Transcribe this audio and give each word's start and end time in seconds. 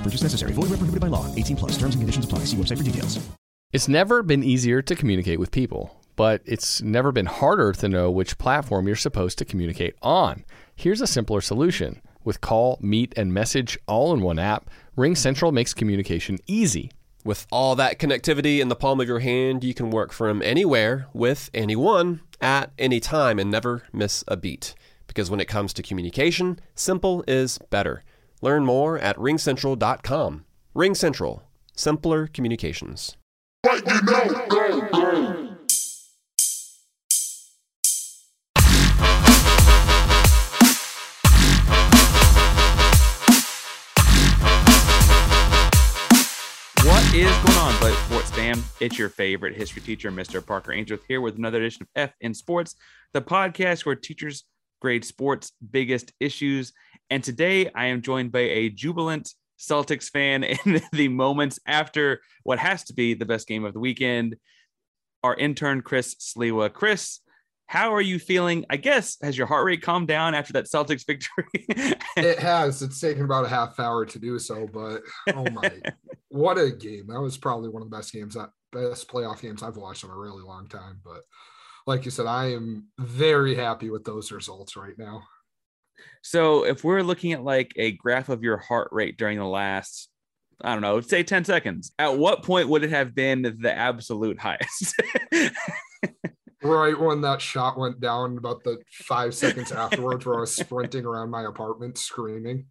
No 0.00 0.04
purchase 0.04 0.22
necessary. 0.22 0.52
Void 0.52 0.70
where 0.70 0.78
prohibited 0.78 1.00
by 1.00 1.08
law. 1.08 1.26
18 1.34 1.56
plus. 1.56 1.72
Terms 1.72 1.94
and 1.94 2.00
conditions 2.00 2.24
apply. 2.24 2.38
See 2.40 2.56
website 2.56 2.78
for 2.78 2.84
details. 2.84 3.20
It's 3.70 3.86
never 3.86 4.22
been 4.22 4.42
easier 4.42 4.80
to 4.80 4.96
communicate 4.96 5.38
with 5.38 5.50
people, 5.50 6.00
but 6.16 6.40
it's 6.46 6.80
never 6.80 7.12
been 7.12 7.26
harder 7.26 7.72
to 7.74 7.88
know 7.88 8.10
which 8.10 8.38
platform 8.38 8.86
you're 8.86 8.96
supposed 8.96 9.36
to 9.38 9.44
communicate 9.44 9.94
on. 10.00 10.44
Here's 10.74 11.02
a 11.02 11.06
simpler 11.06 11.42
solution. 11.42 12.00
With 12.24 12.40
call, 12.40 12.78
meet, 12.80 13.12
and 13.16 13.32
message 13.32 13.78
all 13.86 14.12
in 14.14 14.22
one 14.22 14.38
app, 14.38 14.70
Ring 14.96 15.14
Central 15.14 15.52
makes 15.52 15.74
communication 15.74 16.38
easy. 16.46 16.90
With 17.22 17.46
all 17.52 17.76
that 17.76 17.98
connectivity 17.98 18.60
in 18.60 18.68
the 18.68 18.76
palm 18.76 19.00
of 19.00 19.06
your 19.06 19.20
hand, 19.20 19.62
you 19.62 19.74
can 19.74 19.90
work 19.90 20.12
from 20.12 20.40
anywhere 20.42 21.08
with 21.12 21.50
anyone 21.52 22.22
at 22.40 22.72
any 22.78 23.00
time 23.00 23.38
and 23.38 23.50
never 23.50 23.82
miss 23.92 24.24
a 24.26 24.36
beat. 24.36 24.74
Because 25.06 25.30
when 25.30 25.40
it 25.40 25.48
comes 25.48 25.72
to 25.74 25.82
communication, 25.82 26.58
simple 26.74 27.22
is 27.28 27.58
better. 27.68 28.02
Learn 28.40 28.64
more 28.64 28.98
at 28.98 29.16
ringcentral.com. 29.16 30.44
Ring 30.74 30.94
Central, 30.94 31.42
simpler 31.74 32.26
communications. 32.26 33.16
What 33.62 33.86
you 33.86 34.02
know, 34.02 34.46
go, 34.48 34.80
go. 34.88 35.46
What 46.84 47.14
is 47.14 47.30
going 47.44 47.58
on, 47.58 47.78
Blake 47.80 47.94
Sports 48.06 48.30
fam? 48.30 48.64
It's 48.80 48.98
your 48.98 49.10
favorite 49.10 49.54
history 49.54 49.82
teacher, 49.82 50.10
Mr. 50.10 50.44
Parker 50.44 50.72
Ainsworth, 50.72 51.04
here 51.06 51.20
with 51.20 51.36
another 51.36 51.58
edition 51.58 51.82
of 51.82 51.88
F 51.94 52.12
in 52.20 52.32
Sports, 52.32 52.74
the 53.12 53.20
podcast 53.20 53.84
where 53.84 53.94
teachers 53.94 54.44
grade 54.80 55.04
sports' 55.04 55.52
biggest 55.70 56.12
issues. 56.20 56.72
And 57.10 57.24
today 57.24 57.68
I 57.74 57.86
am 57.86 58.02
joined 58.02 58.30
by 58.30 58.40
a 58.40 58.68
jubilant 58.68 59.34
Celtics 59.58 60.08
fan 60.08 60.44
in 60.64 60.80
the 60.92 61.08
moments 61.08 61.58
after 61.66 62.20
what 62.44 62.58
has 62.58 62.84
to 62.84 62.94
be 62.94 63.14
the 63.14 63.26
best 63.26 63.48
game 63.48 63.64
of 63.64 63.74
the 63.74 63.80
weekend. 63.80 64.36
Our 65.22 65.34
intern, 65.34 65.82
Chris 65.82 66.14
Sliwa. 66.14 66.72
Chris, 66.72 67.20
how 67.66 67.92
are 67.94 68.00
you 68.00 68.18
feeling? 68.18 68.64
I 68.70 68.76
guess 68.76 69.18
has 69.22 69.36
your 69.36 69.46
heart 69.46 69.66
rate 69.66 69.82
calmed 69.82 70.08
down 70.08 70.34
after 70.34 70.54
that 70.54 70.64
Celtics 70.64 71.04
victory? 71.06 71.66
it 72.16 72.38
has. 72.38 72.80
It's 72.80 73.00
taken 73.00 73.24
about 73.24 73.44
a 73.44 73.48
half 73.48 73.78
hour 73.78 74.06
to 74.06 74.18
do 74.18 74.38
so, 74.38 74.66
but 74.72 75.02
oh 75.34 75.50
my, 75.50 75.70
what 76.30 76.58
a 76.58 76.70
game! 76.70 77.08
That 77.08 77.20
was 77.20 77.36
probably 77.36 77.68
one 77.68 77.82
of 77.82 77.90
the 77.90 77.96
best 77.96 78.12
games, 78.12 78.36
uh, 78.36 78.46
best 78.72 79.08
playoff 79.08 79.42
games 79.42 79.62
I've 79.62 79.76
watched 79.76 80.04
in 80.04 80.10
a 80.10 80.16
really 80.16 80.42
long 80.42 80.68
time. 80.68 81.00
But 81.04 81.22
like 81.86 82.04
you 82.04 82.10
said, 82.10 82.26
I 82.26 82.52
am 82.52 82.88
very 82.98 83.54
happy 83.54 83.90
with 83.90 84.04
those 84.04 84.32
results 84.32 84.76
right 84.76 84.96
now. 84.96 85.22
So 86.22 86.64
if 86.64 86.84
we're 86.84 87.02
looking 87.02 87.32
at 87.32 87.44
like 87.44 87.72
a 87.76 87.92
graph 87.92 88.28
of 88.28 88.42
your 88.42 88.56
heart 88.56 88.88
rate 88.92 89.16
during 89.16 89.38
the 89.38 89.46
last, 89.46 90.08
I 90.60 90.72
don't 90.72 90.82
know, 90.82 91.00
say 91.00 91.22
10 91.22 91.44
seconds, 91.44 91.92
at 91.98 92.18
what 92.18 92.42
point 92.42 92.68
would 92.68 92.84
it 92.84 92.90
have 92.90 93.14
been 93.14 93.42
the 93.42 93.72
absolute 93.72 94.38
highest? 94.38 94.94
right 96.62 96.98
when 96.98 97.22
that 97.22 97.40
shot 97.40 97.78
went 97.78 98.00
down, 98.00 98.36
about 98.36 98.62
the 98.64 98.78
five 98.90 99.34
seconds 99.34 99.72
afterwards, 99.72 100.26
where 100.26 100.36
I 100.36 100.40
was 100.40 100.54
sprinting 100.54 101.04
around 101.04 101.30
my 101.30 101.44
apartment 101.44 101.98
screaming. 101.98 102.66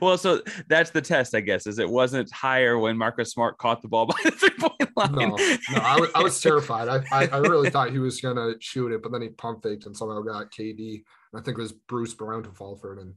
Well, 0.00 0.16
so 0.16 0.42
that's 0.68 0.90
the 0.90 1.02
test, 1.02 1.34
I 1.34 1.40
guess, 1.40 1.66
is 1.66 1.78
it 1.78 1.88
wasn't 1.88 2.32
higher 2.32 2.78
when 2.78 2.96
Marcus 2.96 3.32
Smart 3.32 3.58
caught 3.58 3.82
the 3.82 3.88
ball 3.88 4.06
by 4.06 4.16
the 4.24 4.30
three 4.30 4.50
point 4.50 4.96
line. 4.96 5.12
No, 5.12 5.36
no, 5.36 5.82
I, 5.82 6.00
was, 6.00 6.10
I 6.14 6.22
was 6.22 6.40
terrified. 6.42 6.88
I, 6.88 7.04
I, 7.12 7.26
I 7.26 7.38
really 7.38 7.68
thought 7.68 7.90
he 7.90 7.98
was 7.98 8.20
going 8.20 8.36
to 8.36 8.54
shoot 8.60 8.92
it, 8.92 9.02
but 9.02 9.12
then 9.12 9.22
he 9.22 9.28
pump 9.28 9.62
faked 9.62 9.86
and 9.86 9.96
somehow 9.96 10.20
got 10.22 10.50
KD. 10.50 11.02
I 11.36 11.42
think 11.42 11.58
it 11.58 11.62
was 11.62 11.72
Bruce 11.72 12.14
Brown 12.14 12.42
to 12.44 12.50
fall 12.50 12.76
for 12.76 12.94
it 12.94 13.00
and 13.00 13.14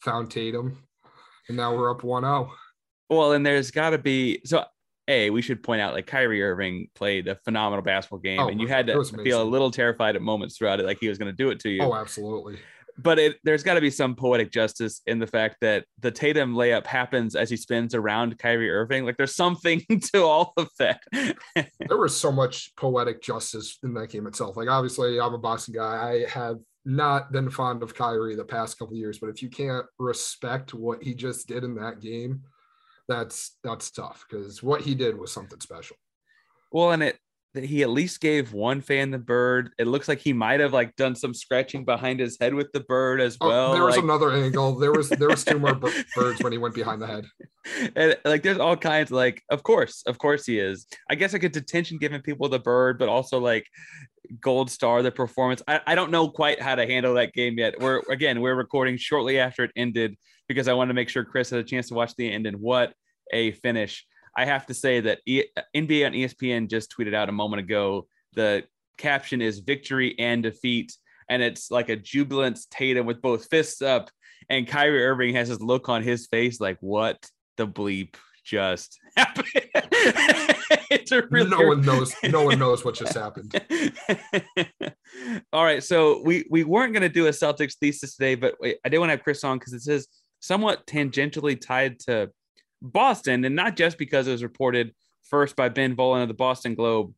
found 0.00 0.30
Tatum. 0.30 0.78
And 1.48 1.56
now 1.56 1.74
we're 1.74 1.90
up 1.90 2.04
1 2.04 2.22
0. 2.22 2.52
Well, 3.10 3.32
and 3.32 3.44
there's 3.44 3.70
got 3.70 3.90
to 3.90 3.98
be 3.98 4.40
so 4.44 4.64
a 5.08 5.30
we 5.30 5.42
should 5.42 5.62
point 5.62 5.80
out 5.80 5.94
like 5.94 6.06
Kyrie 6.06 6.42
Irving 6.42 6.88
played 6.94 7.28
a 7.28 7.36
phenomenal 7.36 7.82
basketball 7.82 8.20
game, 8.20 8.40
oh, 8.40 8.48
and 8.48 8.60
you 8.60 8.68
had 8.68 8.86
to 8.86 9.04
feel 9.04 9.42
a 9.42 9.44
little 9.44 9.70
terrified 9.70 10.16
at 10.16 10.22
moments 10.22 10.56
throughout 10.56 10.80
it, 10.80 10.86
like 10.86 10.98
he 11.00 11.08
was 11.08 11.18
going 11.18 11.30
to 11.30 11.36
do 11.36 11.50
it 11.50 11.60
to 11.60 11.70
you. 11.70 11.82
Oh, 11.82 11.94
absolutely. 11.94 12.58
But 12.98 13.18
it, 13.18 13.38
there's 13.42 13.62
got 13.62 13.74
to 13.74 13.80
be 13.80 13.90
some 13.90 14.14
poetic 14.14 14.52
justice 14.52 15.00
in 15.06 15.18
the 15.18 15.26
fact 15.26 15.56
that 15.62 15.86
the 16.00 16.10
Tatum 16.10 16.54
layup 16.54 16.86
happens 16.86 17.34
as 17.34 17.48
he 17.48 17.56
spins 17.56 17.94
around 17.94 18.38
Kyrie 18.38 18.70
Irving. 18.70 19.06
Like 19.06 19.16
there's 19.16 19.34
something 19.34 19.82
to 20.14 20.24
all 20.24 20.52
of 20.58 20.68
that. 20.78 21.00
there 21.54 21.96
was 21.96 22.14
so 22.16 22.30
much 22.30 22.74
poetic 22.76 23.22
justice 23.22 23.78
in 23.82 23.94
that 23.94 24.10
game 24.10 24.26
itself. 24.26 24.58
Like 24.58 24.68
obviously, 24.68 25.18
I'm 25.18 25.34
a 25.34 25.38
Boston 25.38 25.74
guy. 25.74 26.26
I 26.26 26.30
have 26.30 26.58
not 26.84 27.32
been 27.32 27.50
fond 27.50 27.82
of 27.82 27.94
Kyrie 27.94 28.34
the 28.34 28.44
past 28.44 28.78
couple 28.78 28.96
years, 28.96 29.18
but 29.18 29.28
if 29.28 29.42
you 29.42 29.48
can't 29.48 29.86
respect 29.98 30.74
what 30.74 31.02
he 31.02 31.14
just 31.14 31.46
did 31.46 31.64
in 31.64 31.74
that 31.76 32.00
game, 32.00 32.42
that's 33.08 33.56
that's 33.62 33.90
tough 33.90 34.24
because 34.28 34.62
what 34.62 34.80
he 34.80 34.94
did 34.94 35.18
was 35.18 35.32
something 35.32 35.60
special. 35.60 35.96
Well, 36.70 36.92
and 36.92 37.02
it 37.02 37.18
he 37.54 37.82
at 37.82 37.90
least 37.90 38.20
gave 38.20 38.52
one 38.54 38.80
fan 38.80 39.10
the 39.10 39.18
bird. 39.18 39.70
It 39.78 39.86
looks 39.86 40.08
like 40.08 40.20
he 40.20 40.32
might 40.32 40.60
have 40.60 40.72
like 40.72 40.96
done 40.96 41.14
some 41.14 41.34
scratching 41.34 41.84
behind 41.84 42.18
his 42.18 42.38
head 42.40 42.54
with 42.54 42.72
the 42.72 42.80
bird 42.80 43.20
as 43.20 43.36
oh, 43.40 43.48
well. 43.48 43.70
Oh, 43.70 43.74
there 43.74 43.84
was 43.84 43.96
like... 43.96 44.04
another 44.04 44.32
angle. 44.32 44.78
There 44.78 44.92
was 44.92 45.10
there 45.10 45.28
was 45.28 45.44
two 45.44 45.58
more 45.58 45.74
birds 46.16 46.42
when 46.42 46.52
he 46.52 46.58
went 46.58 46.74
behind 46.74 47.02
the 47.02 47.06
head. 47.06 47.24
And 47.94 48.18
like 48.24 48.42
there's 48.42 48.58
all 48.58 48.76
kinds 48.76 49.12
like 49.12 49.40
of 49.48 49.62
course, 49.62 50.02
of 50.06 50.18
course 50.18 50.44
he 50.44 50.58
is. 50.58 50.86
I 51.08 51.14
guess 51.14 51.32
like 51.32 51.44
a 51.44 51.48
detention 51.48 51.98
giving 51.98 52.20
people 52.20 52.48
the 52.48 52.58
bird, 52.58 52.98
but 52.98 53.08
also 53.08 53.38
like 53.38 53.66
gold 54.40 54.68
star 54.68 55.02
the 55.02 55.12
performance. 55.12 55.62
I, 55.68 55.80
I 55.86 55.94
don't 55.94 56.10
know 56.10 56.28
quite 56.28 56.60
how 56.60 56.74
to 56.74 56.86
handle 56.86 57.14
that 57.14 57.32
game 57.34 57.58
yet. 57.58 57.78
We're 57.78 58.00
again 58.10 58.40
we're 58.40 58.56
recording 58.56 58.96
shortly 58.96 59.38
after 59.38 59.62
it 59.62 59.70
ended 59.76 60.16
because 60.48 60.66
I 60.66 60.72
wanted 60.72 60.88
to 60.88 60.94
make 60.94 61.08
sure 61.08 61.24
Chris 61.24 61.50
had 61.50 61.60
a 61.60 61.64
chance 61.64 61.88
to 61.88 61.94
watch 61.94 62.14
the 62.16 62.32
end 62.32 62.46
and 62.46 62.60
what 62.60 62.94
a 63.32 63.52
finish. 63.52 64.04
I 64.36 64.44
have 64.44 64.66
to 64.66 64.74
say 64.74 65.00
that 65.00 65.20
e- 65.26 65.44
NBA 65.74 66.06
on 66.06 66.12
ESPN 66.12 66.68
just 66.68 66.94
tweeted 66.96 67.14
out 67.14 67.28
a 67.28 67.32
moment 67.32 67.60
ago. 67.60 68.06
The 68.34 68.64
caption 68.98 69.42
is 69.42 69.60
victory 69.60 70.14
and 70.18 70.42
defeat. 70.42 70.96
And 71.28 71.42
it's 71.42 71.70
like 71.70 71.88
a 71.88 71.96
jubilant 71.96 72.58
Tatum 72.70 73.06
with 73.06 73.22
both 73.22 73.48
fists 73.50 73.82
up. 73.82 74.10
And 74.48 74.66
Kyrie 74.66 75.04
Irving 75.04 75.34
has 75.34 75.48
this 75.48 75.60
look 75.60 75.88
on 75.88 76.02
his 76.02 76.26
face 76.26 76.60
like, 76.60 76.78
what 76.80 77.24
the 77.56 77.66
bleep 77.66 78.14
just 78.44 78.98
happened? 79.16 79.46
really 81.30 81.50
no 81.50 81.66
one 81.66 81.82
knows. 81.82 82.14
No 82.24 82.44
one 82.44 82.58
knows 82.58 82.84
what 82.84 82.94
just 82.94 83.14
happened. 83.14 83.54
All 85.52 85.64
right. 85.64 85.82
So 85.82 86.22
we, 86.24 86.46
we 86.50 86.64
weren't 86.64 86.92
going 86.92 87.02
to 87.02 87.08
do 87.08 87.26
a 87.26 87.30
Celtics 87.30 87.76
thesis 87.78 88.16
today, 88.16 88.34
but 88.34 88.56
I 88.62 88.88
did 88.88 88.98
want 88.98 89.10
to 89.10 89.16
have 89.16 89.22
Chris 89.22 89.44
on 89.44 89.58
because 89.58 89.72
it 89.74 89.82
says 89.82 90.08
somewhat 90.40 90.86
tangentially 90.86 91.60
tied 91.60 92.00
to 92.00 92.30
Boston, 92.82 93.44
and 93.44 93.54
not 93.54 93.76
just 93.76 93.96
because 93.96 94.26
it 94.26 94.32
was 94.32 94.42
reported 94.42 94.92
first 95.22 95.56
by 95.56 95.68
Ben 95.68 95.96
Volin 95.96 96.22
of 96.22 96.28
the 96.28 96.34
Boston 96.34 96.74
Globe. 96.74 97.14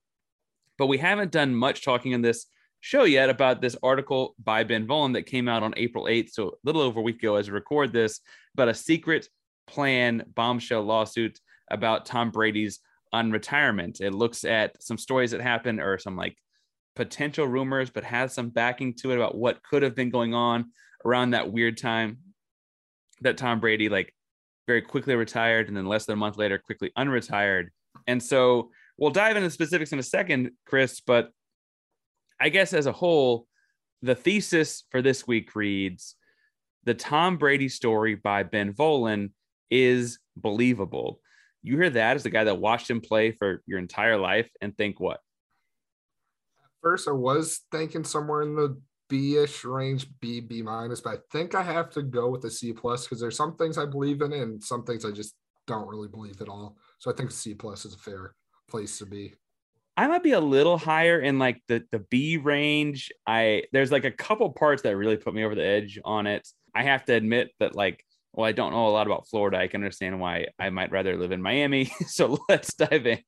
But 0.76 0.86
we 0.86 0.98
haven't 0.98 1.32
done 1.32 1.54
much 1.54 1.84
talking 1.84 2.14
on 2.14 2.22
this 2.22 2.46
show 2.80 3.04
yet 3.04 3.30
about 3.30 3.62
this 3.62 3.76
article 3.82 4.34
by 4.38 4.62
Ben 4.62 4.86
Volin 4.86 5.14
that 5.14 5.22
came 5.22 5.48
out 5.48 5.62
on 5.62 5.72
April 5.76 6.04
8th, 6.04 6.30
so 6.30 6.48
a 6.48 6.52
little 6.64 6.82
over 6.82 7.00
a 7.00 7.02
week 7.02 7.16
ago 7.16 7.36
as 7.36 7.48
we 7.48 7.54
record 7.54 7.92
this, 7.92 8.20
about 8.52 8.68
a 8.68 8.74
secret 8.74 9.28
plan 9.66 10.22
bombshell 10.34 10.82
lawsuit 10.82 11.40
about 11.70 12.04
Tom 12.04 12.30
Brady's 12.30 12.80
unretirement. 13.14 14.02
It 14.02 14.12
looks 14.12 14.44
at 14.44 14.82
some 14.82 14.98
stories 14.98 15.30
that 15.30 15.40
happened 15.40 15.80
or 15.80 15.98
some 15.98 16.16
like 16.16 16.36
potential 16.94 17.46
rumors, 17.46 17.88
but 17.88 18.04
has 18.04 18.34
some 18.34 18.50
backing 18.50 18.94
to 18.96 19.12
it 19.12 19.16
about 19.16 19.34
what 19.34 19.62
could 19.62 19.82
have 19.82 19.94
been 19.94 20.10
going 20.10 20.34
on 20.34 20.70
around 21.04 21.30
that 21.30 21.50
weird 21.50 21.78
time 21.78 22.18
that 23.22 23.38
Tom 23.38 23.60
Brady 23.60 23.88
like 23.88 24.12
very 24.66 24.82
quickly 24.82 25.14
retired 25.14 25.68
and 25.68 25.76
then 25.76 25.86
less 25.86 26.06
than 26.06 26.14
a 26.14 26.16
month 26.16 26.36
later 26.36 26.58
quickly 26.58 26.90
unretired. 26.96 27.68
And 28.06 28.22
so 28.22 28.70
we'll 28.98 29.10
dive 29.10 29.36
into 29.36 29.48
the 29.48 29.52
specifics 29.52 29.92
in 29.92 29.98
a 29.98 30.02
second, 30.02 30.50
Chris, 30.66 31.00
but 31.00 31.30
I 32.40 32.48
guess 32.48 32.72
as 32.72 32.86
a 32.86 32.92
whole, 32.92 33.46
the 34.02 34.14
thesis 34.14 34.84
for 34.90 35.00
this 35.00 35.26
week 35.26 35.54
reads 35.54 36.16
the 36.84 36.94
Tom 36.94 37.38
Brady 37.38 37.68
story 37.68 38.14
by 38.14 38.42
Ben 38.42 38.72
Volin 38.74 39.30
is 39.70 40.18
believable. 40.36 41.20
You 41.62 41.78
hear 41.78 41.90
that 41.90 42.16
as 42.16 42.22
the 42.22 42.30
guy 42.30 42.44
that 42.44 42.60
watched 42.60 42.90
him 42.90 43.00
play 43.00 43.32
for 43.32 43.62
your 43.66 43.78
entire 43.78 44.18
life 44.18 44.50
and 44.60 44.76
think 44.76 45.00
what? 45.00 45.20
First, 46.82 47.08
I 47.08 47.12
was 47.12 47.62
thinking 47.72 48.04
somewhere 48.04 48.42
in 48.42 48.54
the 48.54 48.78
B-ish 49.08 49.64
range, 49.64 50.06
B, 50.20 50.40
B 50.40 50.62
minus, 50.62 51.00
but 51.00 51.14
I 51.14 51.18
think 51.30 51.54
I 51.54 51.62
have 51.62 51.90
to 51.90 52.02
go 52.02 52.28
with 52.30 52.44
a 52.44 52.50
C 52.50 52.72
plus 52.72 53.04
because 53.04 53.20
there's 53.20 53.36
some 53.36 53.56
things 53.56 53.78
I 53.78 53.86
believe 53.86 54.22
in 54.22 54.32
and 54.32 54.62
some 54.62 54.84
things 54.84 55.04
I 55.04 55.10
just 55.10 55.34
don't 55.66 55.88
really 55.88 56.08
believe 56.08 56.40
at 56.40 56.48
all. 56.48 56.76
So 56.98 57.10
I 57.10 57.14
think 57.14 57.30
C 57.30 57.54
plus 57.54 57.84
is 57.84 57.94
a 57.94 57.98
fair 57.98 58.34
place 58.68 58.98
to 58.98 59.06
be. 59.06 59.34
I 59.96 60.08
might 60.08 60.22
be 60.22 60.32
a 60.32 60.40
little 60.40 60.76
higher 60.76 61.20
in 61.20 61.38
like 61.38 61.62
the 61.68 61.84
the 61.92 62.00
B 62.00 62.36
range. 62.36 63.12
I 63.26 63.64
there's 63.72 63.92
like 63.92 64.04
a 64.04 64.10
couple 64.10 64.50
parts 64.50 64.82
that 64.82 64.96
really 64.96 65.16
put 65.16 65.34
me 65.34 65.44
over 65.44 65.54
the 65.54 65.64
edge 65.64 66.00
on 66.04 66.26
it. 66.26 66.48
I 66.74 66.82
have 66.82 67.04
to 67.04 67.14
admit 67.14 67.50
that 67.60 67.76
like 67.76 68.04
well, 68.32 68.46
I 68.46 68.52
don't 68.52 68.72
know 68.72 68.88
a 68.88 68.90
lot 68.90 69.06
about 69.06 69.28
Florida. 69.28 69.58
I 69.58 69.68
can 69.68 69.80
understand 69.80 70.18
why 70.18 70.48
I 70.58 70.70
might 70.70 70.90
rather 70.90 71.16
live 71.16 71.30
in 71.30 71.40
Miami. 71.40 71.84
so 72.08 72.38
let's 72.48 72.74
dive 72.74 73.06
in. 73.06 73.20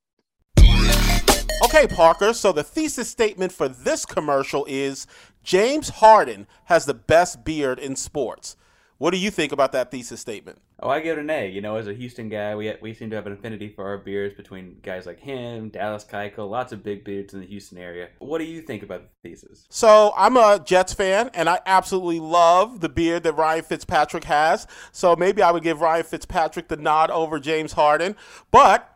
Okay, 1.65 1.87
Parker, 1.87 2.35
so 2.35 2.53
the 2.53 2.63
thesis 2.63 3.09
statement 3.09 3.53
for 3.53 3.69
this 3.69 4.05
commercial 4.05 4.67
is 4.69 5.07
James 5.47 5.91
Harden 5.91 6.49
has 6.65 6.87
the 6.87 6.95
best 6.95 7.45
beard 7.45 7.79
in 7.79 7.95
sports. 7.95 8.57
What 8.99 9.13
do 9.13 9.17
you 9.17 9.31
think 9.31 9.53
about 9.53 9.71
that 9.73 9.93
thesis 9.93 10.21
statement? 10.21 10.59
Oh, 10.81 10.89
I 10.89 10.99
give 10.99 11.19
it 11.19 11.21
an 11.21 11.31
A. 11.31 11.49
You 11.49 11.61
know, 11.61 11.77
as 11.77 11.87
a 11.87 11.95
Houston 11.95 12.29
guy, 12.29 12.57
we 12.57 12.75
we 12.83 12.93
seem 12.93 13.11
to 13.11 13.17
have 13.17 13.29
an 13.29 13.33
affinity 13.33 13.69
for 13.69 13.87
our 13.87 13.97
beards 13.97 14.35
between 14.35 14.79
guys 14.83 15.07
like 15.07 15.21
him, 15.21 15.69
Dallas 15.69 16.05
Keuchel, 16.05 16.51
lots 16.51 16.73
of 16.73 16.83
big 16.83 17.05
beards 17.05 17.33
in 17.33 17.41
the 17.41 17.47
Houston 17.47 17.79
area. 17.79 18.09
What 18.19 18.39
do 18.39 18.45
you 18.45 18.61
think 18.61 18.83
about 18.83 19.03
the 19.03 19.29
thesis? 19.29 19.67
So 19.71 20.13
I'm 20.17 20.37
a 20.37 20.61
Jets 20.65 20.93
fan, 20.93 21.31
and 21.33 21.49
I 21.49 21.61
absolutely 21.65 22.19
love 22.19 22.81
the 22.81 22.89
beard 22.89 23.23
that 23.23 23.35
Ryan 23.35 23.63
Fitzpatrick 23.63 24.25
has. 24.25 24.67
So 24.91 25.15
maybe 25.15 25.43
I 25.43 25.53
would 25.53 25.63
give 25.63 25.81
Ryan 25.81 26.05
Fitzpatrick 26.05 26.67
the 26.67 26.77
nod 26.77 27.13
over 27.13 27.39
James 27.39 27.75
Harden. 27.75 28.17
But 28.51 28.96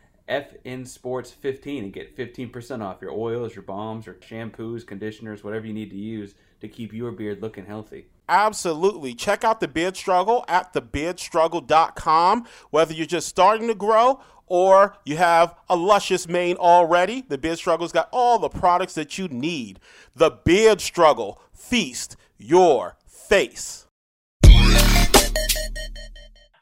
FN 0.31 0.87
Sports 0.87 1.31
15 1.31 1.83
and 1.83 1.93
get 1.93 2.15
15% 2.15 2.81
off 2.81 3.01
your 3.01 3.11
oils, 3.11 3.53
your 3.53 3.63
balms, 3.63 4.05
your 4.05 4.15
shampoos, 4.15 4.87
conditioners, 4.87 5.43
whatever 5.43 5.67
you 5.67 5.73
need 5.73 5.89
to 5.89 5.97
use 5.97 6.35
to 6.61 6.69
keep 6.69 6.93
your 6.93 7.11
beard 7.11 7.41
looking 7.41 7.65
healthy. 7.65 8.05
Absolutely. 8.29 9.13
Check 9.13 9.43
out 9.43 9.59
the 9.59 9.67
Beard 9.67 9.97
Struggle 9.97 10.45
at 10.47 10.73
thebeardstruggle.com. 10.73 12.47
Whether 12.69 12.93
you're 12.93 13.05
just 13.05 13.27
starting 13.27 13.67
to 13.67 13.75
grow 13.75 14.21
or 14.45 14.95
you 15.05 15.17
have 15.17 15.55
a 15.67 15.75
luscious 15.75 16.29
mane 16.29 16.55
already, 16.55 17.25
the 17.27 17.37
Beard 17.37 17.57
Struggle's 17.57 17.91
got 17.91 18.07
all 18.13 18.39
the 18.39 18.47
products 18.47 18.93
that 18.93 19.17
you 19.17 19.27
need. 19.27 19.81
The 20.15 20.31
Beard 20.31 20.79
Struggle. 20.79 21.41
Feast 21.51 22.15
your 22.37 22.97
face. 23.05 23.85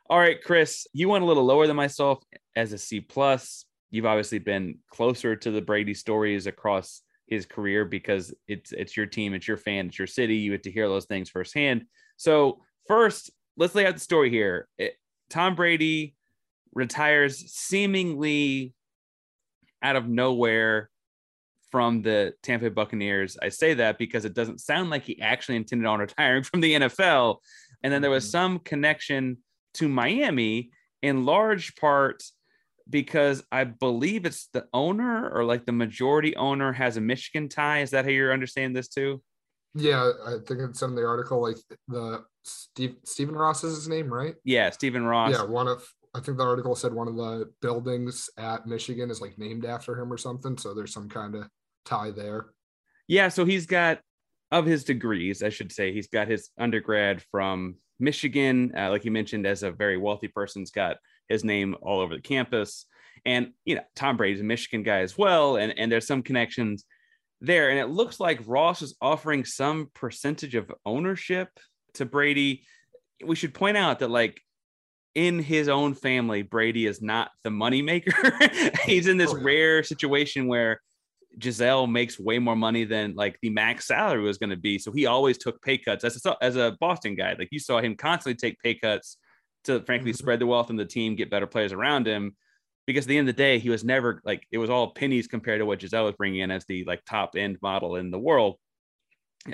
All 0.09 0.17
right, 0.17 0.37
Chris, 0.43 0.87
you 0.91 1.09
went 1.09 1.23
a 1.23 1.27
little 1.27 1.45
lower 1.45 1.67
than 1.67 1.75
myself 1.75 2.23
as 2.59 2.73
a 2.73 2.77
C 2.77 2.99
plus. 2.99 3.65
You've 3.89 4.05
obviously 4.05 4.39
been 4.39 4.79
closer 4.89 5.35
to 5.35 5.51
the 5.51 5.61
Brady 5.61 5.93
stories 5.93 6.45
across 6.45 7.01
his 7.25 7.45
career 7.45 7.85
because 7.85 8.33
it's 8.47 8.71
it's 8.71 8.97
your 8.97 9.05
team, 9.05 9.33
it's 9.33 9.47
your 9.47 9.57
fan, 9.57 9.87
it's 9.87 9.97
your 9.97 10.07
city. 10.07 10.35
You 10.35 10.51
get 10.51 10.63
to 10.63 10.71
hear 10.71 10.87
those 10.87 11.05
things 11.05 11.29
firsthand. 11.29 11.85
So 12.17 12.61
first, 12.87 13.31
let's 13.57 13.75
lay 13.75 13.85
out 13.85 13.95
the 13.95 13.99
story 13.99 14.29
here. 14.29 14.67
It, 14.77 14.95
Tom 15.29 15.55
Brady 15.55 16.15
retires 16.73 17.51
seemingly 17.51 18.73
out 19.81 19.95
of 19.95 20.07
nowhere 20.07 20.89
from 21.71 22.01
the 22.01 22.33
Tampa 22.43 22.65
Bay 22.65 22.73
Buccaneers. 22.73 23.37
I 23.41 23.49
say 23.49 23.75
that 23.75 23.97
because 23.97 24.25
it 24.25 24.33
doesn't 24.33 24.59
sound 24.59 24.89
like 24.89 25.03
he 25.03 25.21
actually 25.21 25.55
intended 25.55 25.87
on 25.87 25.99
retiring 25.99 26.43
from 26.43 26.61
the 26.61 26.73
NFL. 26.73 27.37
And 27.83 27.93
then 27.93 28.01
there 28.01 28.11
was 28.11 28.25
mm-hmm. 28.25 28.31
some 28.31 28.59
connection 28.59 29.37
to 29.75 29.87
Miami 29.87 30.71
in 31.01 31.25
large 31.25 31.75
part 31.75 32.23
because 32.89 33.43
I 33.51 33.65
believe 33.65 34.25
it's 34.25 34.47
the 34.53 34.65
owner 34.73 35.29
or 35.29 35.43
like 35.43 35.65
the 35.65 35.71
majority 35.71 36.35
owner 36.35 36.73
has 36.73 36.97
a 36.97 37.01
Michigan 37.01 37.49
tie. 37.49 37.81
Is 37.81 37.91
that 37.91 38.05
how 38.05 38.11
you're 38.11 38.33
understanding 38.33 38.73
this 38.73 38.87
too? 38.87 39.21
Yeah, 39.75 40.11
I 40.25 40.37
think 40.47 40.61
it's 40.61 40.81
in 40.81 40.95
the 40.95 41.05
article. 41.05 41.41
Like 41.41 41.57
the 41.87 42.23
Steve 42.43 42.95
Stephen 43.03 43.35
Ross 43.35 43.63
is 43.63 43.75
his 43.75 43.89
name, 43.89 44.11
right? 44.11 44.35
Yeah, 44.43 44.71
Stephen 44.71 45.05
Ross. 45.05 45.33
Yeah, 45.33 45.43
one 45.43 45.67
of 45.67 45.87
I 46.15 46.19
think 46.19 46.37
the 46.37 46.43
article 46.43 46.75
said 46.75 46.93
one 46.93 47.07
of 47.07 47.15
the 47.15 47.51
buildings 47.61 48.29
at 48.37 48.65
Michigan 48.65 49.11
is 49.11 49.21
like 49.21 49.37
named 49.37 49.65
after 49.65 49.99
him 49.99 50.11
or 50.11 50.17
something. 50.17 50.57
So 50.57 50.73
there's 50.73 50.93
some 50.93 51.09
kind 51.09 51.35
of 51.35 51.47
tie 51.85 52.11
there. 52.11 52.47
Yeah, 53.07 53.29
so 53.29 53.45
he's 53.45 53.65
got 53.65 53.99
of 54.51 54.65
his 54.65 54.83
degrees, 54.83 55.43
I 55.43 55.49
should 55.49 55.71
say, 55.71 55.93
he's 55.93 56.07
got 56.07 56.27
his 56.27 56.49
undergrad 56.57 57.21
from 57.31 57.75
Michigan. 57.99 58.73
Uh, 58.75 58.89
like 58.89 59.05
you 59.05 59.11
mentioned, 59.11 59.45
as 59.45 59.61
a 59.63 59.71
very 59.71 59.97
wealthy 59.97 60.27
person's 60.27 60.71
got 60.71 60.97
his 61.29 61.43
name 61.43 61.75
all 61.81 62.01
over 62.01 62.15
the 62.15 62.21
campus. 62.21 62.85
And, 63.25 63.51
you 63.65 63.75
know, 63.75 63.83
Tom 63.95 64.17
Brady's 64.17 64.41
a 64.41 64.43
Michigan 64.43 64.83
guy 64.83 64.99
as 64.99 65.17
well. 65.17 65.57
And, 65.57 65.77
and 65.77 65.91
there's 65.91 66.07
some 66.07 66.23
connections 66.23 66.85
there. 67.41 67.69
And 67.69 67.79
it 67.79 67.87
looks 67.87 68.19
like 68.19 68.41
Ross 68.45 68.81
is 68.81 68.95
offering 69.01 69.45
some 69.45 69.89
percentage 69.93 70.55
of 70.55 70.71
ownership 70.85 71.49
to 71.95 72.05
Brady. 72.05 72.63
We 73.25 73.35
should 73.35 73.53
point 73.53 73.77
out 73.77 73.99
that, 73.99 74.09
like, 74.09 74.41
in 75.15 75.39
his 75.39 75.67
own 75.67 75.95
family, 75.95 76.43
Brady 76.43 76.85
is 76.85 77.01
not 77.01 77.31
the 77.43 77.49
moneymaker. 77.49 78.79
He's 78.85 79.07
in 79.07 79.17
this 79.17 79.33
oh, 79.33 79.41
rare 79.41 79.83
situation 79.83 80.47
where 80.47 80.79
Gisele 81.37 81.87
makes 81.87 82.19
way 82.19 82.39
more 82.39 82.55
money 82.55 82.85
than 82.85 83.15
like 83.15 83.37
the 83.41 83.49
max 83.49 83.87
salary 83.87 84.21
was 84.21 84.37
going 84.37 84.49
to 84.49 84.57
be. 84.57 84.79
So 84.79 84.91
he 84.91 85.05
always 85.05 85.37
took 85.37 85.61
pay 85.61 85.77
cuts 85.77 86.03
as 86.03 86.23
a, 86.25 86.37
as 86.41 86.55
a 86.55 86.75
Boston 86.79 87.15
guy. 87.15 87.35
Like 87.37 87.49
you 87.51 87.59
saw 87.59 87.79
him 87.79 87.95
constantly 87.95 88.35
take 88.35 88.59
pay 88.61 88.75
cuts 88.75 89.17
to 89.65 89.81
frankly 89.81 90.11
mm-hmm. 90.11 90.17
spread 90.17 90.39
the 90.39 90.47
wealth 90.47 90.69
in 90.69 90.75
the 90.75 90.85
team, 90.85 91.15
get 91.15 91.29
better 91.29 91.47
players 91.47 91.73
around 91.73 92.07
him. 92.07 92.35
Because 92.87 93.05
at 93.05 93.09
the 93.09 93.17
end 93.17 93.29
of 93.29 93.35
the 93.35 93.41
day, 93.41 93.59
he 93.59 93.69
was 93.69 93.83
never 93.83 94.19
like 94.25 94.47
it 94.51 94.57
was 94.57 94.69
all 94.69 94.93
pennies 94.93 95.27
compared 95.27 95.59
to 95.59 95.65
what 95.65 95.79
Gisele 95.79 96.05
was 96.05 96.15
bringing 96.15 96.39
in 96.39 96.49
as 96.49 96.65
the 96.65 96.85
like 96.85 97.05
top 97.05 97.35
end 97.35 97.57
model 97.61 97.97
in 97.97 98.09
the 98.09 98.17
world. 98.17 98.55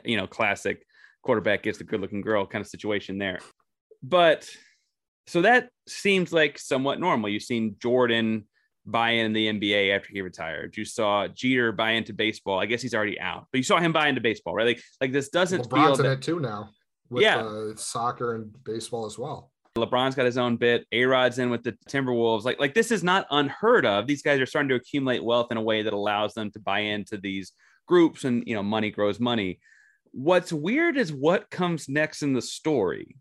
You 0.06 0.16
know, 0.16 0.26
classic 0.26 0.86
quarterback 1.22 1.64
gets 1.64 1.78
the 1.78 1.84
good 1.84 2.00
looking 2.00 2.22
girl 2.22 2.46
kind 2.46 2.62
of 2.62 2.68
situation 2.68 3.18
there. 3.18 3.40
But 4.02 4.50
so 5.28 5.42
that 5.42 5.70
seems 5.88 6.32
like 6.32 6.58
somewhat 6.58 7.00
normal. 7.00 7.30
You've 7.30 7.44
seen 7.44 7.76
Jordan 7.82 8.46
buy 8.86 9.12
in 9.12 9.34
the 9.34 9.48
NBA 9.48 9.96
after 9.96 10.10
he 10.12 10.22
retired. 10.22 10.78
You 10.78 10.86
saw 10.86 11.28
Jeter 11.28 11.72
buy 11.72 11.92
into 11.92 12.14
baseball. 12.14 12.60
I 12.60 12.68
guess 12.68 12.82
he's 12.82 12.94
already 12.94 13.20
out, 13.20 13.48
but 13.52 13.58
you 13.58 13.64
saw 13.64 13.80
him 13.80 13.92
buy 13.92 14.08
into 14.08 14.22
baseball, 14.22 14.54
right? 14.54 14.68
Like, 14.68 14.82
like 15.02 15.12
this 15.12 15.30
doesn't 15.30 15.68
LeBron's 15.68 15.98
feel 15.98 16.06
in 16.06 16.12
that, 16.12 16.20
it 16.20 16.22
too 16.22 16.40
now. 16.40 16.70
With, 17.10 17.24
yeah, 17.24 17.38
uh, 17.38 17.76
soccer 17.76 18.36
and 18.36 18.52
baseball 18.64 19.06
as 19.06 19.18
well. 19.18 19.52
LeBron's 19.78 20.16
got 20.16 20.26
his 20.26 20.38
own 20.38 20.56
bit. 20.56 20.86
A 20.92 21.04
Rod's 21.04 21.38
in 21.38 21.50
with 21.50 21.64
the 21.64 21.78
Timberwolves. 21.90 22.46
Like, 22.46 22.60
like 22.60 22.74
this 22.74 22.92
is 22.92 23.04
not 23.04 23.28
unheard 23.30 23.86
of. 23.86 24.08
These 24.08 24.22
guys 24.22 24.40
are 24.40 24.46
starting 24.46 24.70
to 24.70 24.76
accumulate 24.76 25.24
wealth 25.24 25.52
in 25.52 25.58
a 25.58 25.62
way 25.62 25.82
that 25.82 25.94
allows 25.94 26.34
them 26.34 26.50
to 26.52 26.60
buy 26.60 26.80
into 26.80 27.18
these 27.18 27.52
groups, 27.88 28.24
and 28.24 28.44
you 28.48 28.56
know, 28.56 28.64
money 28.64 28.90
grows 28.90 29.20
money. 29.20 29.60
What's 30.12 30.54
weird 30.54 30.98
is 30.98 31.12
what 31.12 31.50
comes 31.50 31.90
next 31.90 32.22
in 32.22 32.34
the 32.34 32.42
story 32.42 33.18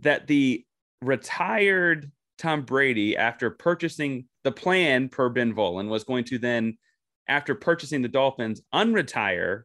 that 0.00 0.26
the 0.26 0.64
retired 1.00 2.10
Tom 2.38 2.62
Brady, 2.62 3.16
after 3.16 3.50
purchasing 3.50 4.26
the 4.42 4.50
plan 4.50 5.08
per 5.08 5.28
Ben 5.28 5.54
Volin, 5.54 5.88
was 5.88 6.02
going 6.02 6.24
to 6.24 6.38
then 6.38 6.76
after 7.28 7.54
purchasing 7.54 8.02
the 8.02 8.08
Dolphins, 8.08 8.60
unretire 8.74 9.62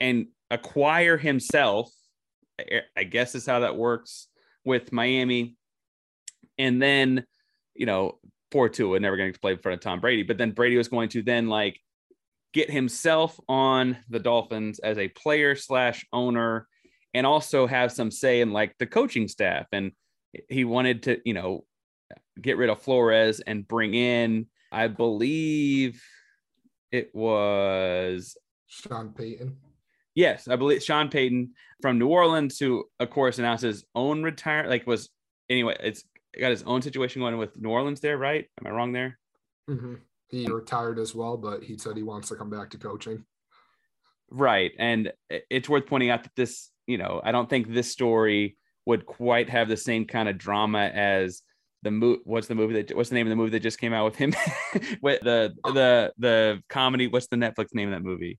and 0.00 0.28
acquire 0.50 1.18
himself. 1.18 1.90
I 2.96 3.04
guess 3.04 3.34
is 3.34 3.44
how 3.44 3.60
that 3.60 3.76
works 3.76 4.28
with 4.64 4.92
Miami. 4.92 5.55
And 6.58 6.80
then, 6.80 7.24
you 7.74 7.86
know, 7.86 8.18
poor 8.50 8.68
Tua 8.68 9.00
never 9.00 9.16
going 9.16 9.32
to 9.32 9.40
play 9.40 9.52
in 9.52 9.58
front 9.58 9.74
of 9.74 9.80
Tom 9.80 10.00
Brady. 10.00 10.22
But 10.22 10.38
then 10.38 10.52
Brady 10.52 10.76
was 10.76 10.88
going 10.88 11.08
to 11.10 11.22
then 11.22 11.48
like 11.48 11.80
get 12.52 12.70
himself 12.70 13.38
on 13.48 13.98
the 14.08 14.18
Dolphins 14.18 14.78
as 14.78 14.98
a 14.98 15.08
player 15.08 15.54
slash 15.56 16.06
owner 16.12 16.66
and 17.12 17.26
also 17.26 17.66
have 17.66 17.92
some 17.92 18.10
say 18.10 18.40
in 18.40 18.52
like 18.52 18.74
the 18.78 18.86
coaching 18.86 19.28
staff. 19.28 19.66
And 19.72 19.92
he 20.48 20.64
wanted 20.64 21.04
to, 21.04 21.20
you 21.24 21.34
know, 21.34 21.64
get 22.40 22.56
rid 22.56 22.70
of 22.70 22.82
Flores 22.82 23.40
and 23.40 23.66
bring 23.66 23.94
in, 23.94 24.46
I 24.70 24.88
believe 24.88 26.02
it 26.92 27.14
was 27.14 28.36
Sean 28.66 29.12
Payton. 29.12 29.56
Yes, 30.14 30.48
I 30.48 30.56
believe 30.56 30.82
Sean 30.82 31.08
Payton 31.08 31.52
from 31.82 31.98
New 31.98 32.08
Orleans, 32.08 32.58
who 32.58 32.84
of 33.00 33.10
course 33.10 33.38
announced 33.38 33.64
his 33.64 33.84
own 33.94 34.22
retire. 34.22 34.66
Like 34.68 34.86
was 34.86 35.10
anyway, 35.50 35.76
it's 35.80 36.04
got 36.40 36.50
his 36.50 36.62
own 36.64 36.82
situation 36.82 37.22
going 37.22 37.36
with 37.38 37.58
New 37.58 37.70
Orleans 37.70 38.00
there, 38.00 38.18
right? 38.18 38.46
Am 38.60 38.66
I 38.66 38.70
wrong 38.70 38.92
there? 38.92 39.18
Mm-hmm. 39.68 39.94
He 40.28 40.46
retired 40.46 40.98
as 40.98 41.14
well, 41.14 41.36
but 41.36 41.62
he 41.62 41.78
said 41.78 41.96
he 41.96 42.02
wants 42.02 42.28
to 42.28 42.36
come 42.36 42.50
back 42.50 42.70
to 42.70 42.78
coaching. 42.78 43.24
Right, 44.30 44.72
and 44.78 45.12
it's 45.28 45.68
worth 45.68 45.86
pointing 45.86 46.10
out 46.10 46.24
that 46.24 46.34
this, 46.34 46.70
you 46.86 46.98
know, 46.98 47.20
I 47.22 47.30
don't 47.30 47.48
think 47.48 47.72
this 47.72 47.90
story 47.90 48.56
would 48.84 49.06
quite 49.06 49.48
have 49.50 49.68
the 49.68 49.76
same 49.76 50.04
kind 50.04 50.28
of 50.28 50.38
drama 50.38 50.90
as 50.92 51.42
the 51.82 51.90
movie. 51.92 52.22
What's 52.24 52.48
the 52.48 52.54
movie 52.54 52.82
that? 52.82 52.96
What's 52.96 53.08
the 53.08 53.14
name 53.14 53.26
of 53.26 53.30
the 53.30 53.36
movie 53.36 53.50
that 53.50 53.60
just 53.60 53.78
came 53.78 53.92
out 53.92 54.04
with 54.04 54.16
him? 54.16 54.34
with 55.00 55.20
the 55.22 55.54
the 55.64 56.12
the 56.18 56.62
comedy. 56.68 57.06
What's 57.06 57.28
the 57.28 57.36
Netflix 57.36 57.74
name 57.74 57.92
of 57.92 57.94
that 57.94 58.06
movie? 58.06 58.38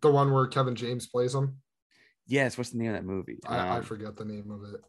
The 0.00 0.10
one 0.10 0.32
where 0.32 0.46
Kevin 0.48 0.74
James 0.74 1.06
plays 1.06 1.34
him. 1.34 1.58
Yes. 2.26 2.58
What's 2.58 2.70
the 2.70 2.78
name 2.78 2.88
of 2.88 2.94
that 2.94 3.04
movie? 3.04 3.38
I, 3.46 3.58
um, 3.58 3.70
I 3.70 3.80
forget 3.82 4.16
the 4.16 4.24
name 4.24 4.50
of 4.50 4.62
it. 4.74 4.80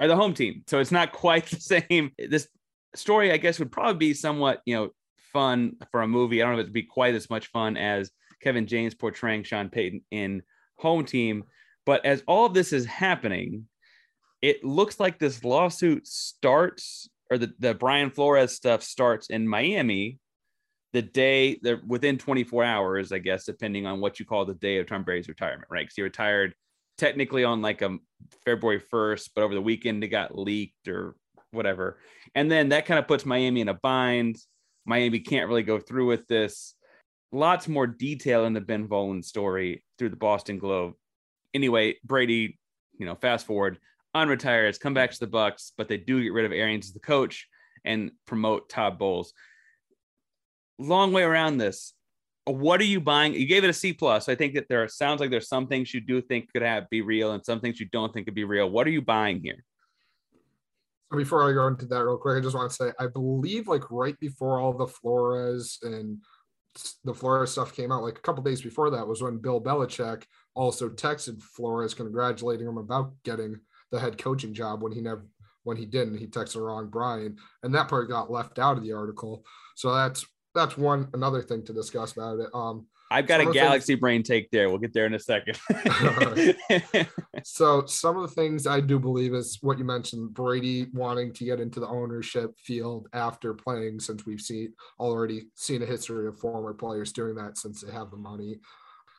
Or 0.00 0.08
the 0.08 0.16
home 0.16 0.34
team. 0.34 0.62
So 0.66 0.80
it's 0.80 0.92
not 0.92 1.12
quite 1.12 1.46
the 1.50 1.60
same. 1.60 2.10
This 2.18 2.48
story, 2.94 3.32
I 3.32 3.36
guess, 3.36 3.58
would 3.58 3.72
probably 3.72 4.08
be 4.08 4.14
somewhat, 4.14 4.60
you 4.64 4.74
know, 4.74 4.90
fun 5.32 5.76
for 5.90 6.02
a 6.02 6.08
movie. 6.08 6.42
I 6.42 6.46
don't 6.46 6.54
know 6.54 6.60
if 6.60 6.64
it'd 6.64 6.72
be 6.72 6.82
quite 6.82 7.14
as 7.14 7.30
much 7.30 7.48
fun 7.48 7.76
as 7.76 8.10
Kevin 8.40 8.66
James 8.66 8.94
portraying 8.94 9.42
Sean 9.42 9.68
Payton 9.68 10.02
in 10.10 10.42
Home 10.78 11.04
Team. 11.04 11.44
But 11.86 12.04
as 12.04 12.22
all 12.26 12.46
of 12.46 12.54
this 12.54 12.72
is 12.72 12.86
happening, 12.86 13.66
it 14.42 14.64
looks 14.64 15.00
like 15.00 15.18
this 15.18 15.44
lawsuit 15.44 16.06
starts, 16.06 17.08
or 17.30 17.38
the, 17.38 17.52
the 17.58 17.74
Brian 17.74 18.10
Flores 18.10 18.52
stuff 18.52 18.82
starts 18.82 19.28
in 19.28 19.48
Miami 19.48 20.18
the 20.92 21.02
day 21.02 21.58
the 21.60 21.80
within 21.86 22.18
24 22.18 22.62
hours, 22.62 23.10
I 23.10 23.18
guess, 23.18 23.44
depending 23.44 23.84
on 23.84 24.00
what 24.00 24.20
you 24.20 24.24
call 24.24 24.44
the 24.44 24.54
day 24.54 24.78
of 24.78 24.86
Tom 24.86 25.02
Brady's 25.02 25.28
retirement, 25.28 25.68
right? 25.68 25.82
Because 25.84 25.96
he 25.96 26.02
retired 26.02 26.54
technically 26.98 27.44
on 27.44 27.62
like 27.62 27.82
a 27.82 27.98
February 28.44 28.80
1st, 28.80 29.30
but 29.34 29.42
over 29.42 29.54
the 29.54 29.60
weekend 29.60 30.02
it 30.04 30.08
got 30.08 30.38
leaked 30.38 30.88
or 30.88 31.16
whatever. 31.50 31.98
And 32.34 32.50
then 32.50 32.70
that 32.70 32.86
kind 32.86 32.98
of 32.98 33.08
puts 33.08 33.24
Miami 33.24 33.60
in 33.60 33.68
a 33.68 33.74
bind. 33.74 34.36
Miami 34.84 35.20
can't 35.20 35.48
really 35.48 35.62
go 35.62 35.78
through 35.78 36.06
with 36.06 36.26
this. 36.26 36.74
Lots 37.32 37.68
more 37.68 37.86
detail 37.86 38.44
in 38.44 38.52
the 38.52 38.60
Ben 38.60 38.86
Volin 38.86 39.24
story 39.24 39.84
through 39.98 40.10
the 40.10 40.16
Boston 40.16 40.58
Globe. 40.58 40.94
Anyway, 41.52 41.96
Brady, 42.04 42.58
you 42.98 43.06
know, 43.06 43.14
fast 43.14 43.46
forward, 43.46 43.78
unretires, 44.14 44.78
come 44.78 44.94
back 44.94 45.10
to 45.10 45.20
the 45.20 45.26
Bucks, 45.26 45.72
but 45.76 45.88
they 45.88 45.96
do 45.96 46.22
get 46.22 46.32
rid 46.32 46.44
of 46.44 46.52
Arians 46.52 46.86
as 46.86 46.92
the 46.92 47.00
coach 47.00 47.48
and 47.84 48.12
promote 48.26 48.68
Todd 48.68 48.98
Bowles 48.98 49.32
long 50.78 51.12
way 51.12 51.22
around 51.22 51.58
this. 51.58 51.93
What 52.46 52.80
are 52.80 52.84
you 52.84 53.00
buying? 53.00 53.34
You 53.34 53.46
gave 53.46 53.64
it 53.64 53.70
a 53.70 53.74
C 53.74 53.92
plus. 53.92 54.28
I 54.28 54.34
think 54.34 54.54
that 54.54 54.68
there 54.68 54.86
sounds 54.88 55.20
like 55.20 55.30
there's 55.30 55.48
some 55.48 55.66
things 55.66 55.94
you 55.94 56.00
do 56.00 56.20
think 56.20 56.52
could 56.52 56.62
have 56.62 56.90
be 56.90 57.00
real 57.00 57.32
and 57.32 57.44
some 57.44 57.60
things 57.60 57.80
you 57.80 57.86
don't 57.90 58.12
think 58.12 58.26
could 58.26 58.34
be 58.34 58.44
real. 58.44 58.68
What 58.68 58.86
are 58.86 58.90
you 58.90 59.00
buying 59.00 59.40
here? 59.42 59.64
Before 61.10 61.48
I 61.48 61.52
go 61.52 61.66
into 61.68 61.86
that 61.86 62.04
real 62.04 62.18
quick, 62.18 62.36
I 62.36 62.40
just 62.40 62.56
want 62.56 62.70
to 62.70 62.76
say 62.76 62.92
I 62.98 63.06
believe 63.06 63.68
like 63.68 63.90
right 63.90 64.18
before 64.20 64.58
all 64.58 64.74
the 64.74 64.86
Flores 64.86 65.78
and 65.82 66.18
the 67.04 67.14
Flores 67.14 67.52
stuff 67.52 67.74
came 67.74 67.92
out, 67.92 68.02
like 68.02 68.18
a 68.18 68.22
couple 68.22 68.42
days 68.42 68.60
before 68.60 68.90
that 68.90 69.06
was 69.06 69.22
when 69.22 69.38
Bill 69.38 69.60
Belichick 69.60 70.24
also 70.54 70.88
texted 70.88 71.42
Flores 71.42 71.94
congratulating 71.94 72.66
him 72.66 72.78
about 72.78 73.12
getting 73.24 73.60
the 73.90 74.00
head 74.00 74.18
coaching 74.18 74.52
job 74.52 74.82
when 74.82 74.92
he 74.92 75.00
never 75.00 75.24
when 75.62 75.76
he 75.76 75.86
didn't. 75.86 76.18
He 76.18 76.26
texted 76.26 76.60
wrong 76.60 76.88
Brian, 76.90 77.38
and 77.62 77.74
that 77.74 77.88
part 77.88 78.10
got 78.10 78.30
left 78.30 78.58
out 78.58 78.76
of 78.76 78.82
the 78.82 78.92
article. 78.92 79.44
So 79.76 79.94
that's 79.94 80.26
that's 80.54 80.76
one 80.76 81.08
another 81.14 81.42
thing 81.42 81.64
to 81.64 81.72
discuss 81.72 82.12
about 82.12 82.38
it. 82.38 82.48
Um, 82.54 82.86
I've 83.10 83.26
got 83.26 83.40
a 83.40 83.46
galaxy 83.46 83.92
things, 83.92 84.00
brain 84.00 84.22
take 84.22 84.50
there. 84.50 84.68
We'll 84.68 84.78
get 84.78 84.92
there 84.92 85.06
in 85.06 85.14
a 85.14 85.18
second. 85.18 85.58
so 87.44 87.84
some 87.86 88.16
of 88.16 88.22
the 88.22 88.34
things 88.34 88.66
I 88.66 88.80
do 88.80 88.98
believe 88.98 89.34
is 89.34 89.58
what 89.60 89.78
you 89.78 89.84
mentioned, 89.84 90.34
Brady 90.34 90.86
wanting 90.92 91.32
to 91.34 91.44
get 91.44 91.60
into 91.60 91.80
the 91.80 91.86
ownership 91.86 92.58
field 92.58 93.08
after 93.12 93.52
playing, 93.54 94.00
since 94.00 94.24
we've 94.26 94.40
seen 94.40 94.72
already 94.98 95.44
seen 95.54 95.82
a 95.82 95.86
history 95.86 96.26
of 96.26 96.38
former 96.38 96.72
players 96.72 97.12
doing 97.12 97.34
that 97.36 97.58
since 97.58 97.82
they 97.82 97.92
have 97.92 98.10
the 98.10 98.16
money. 98.16 98.58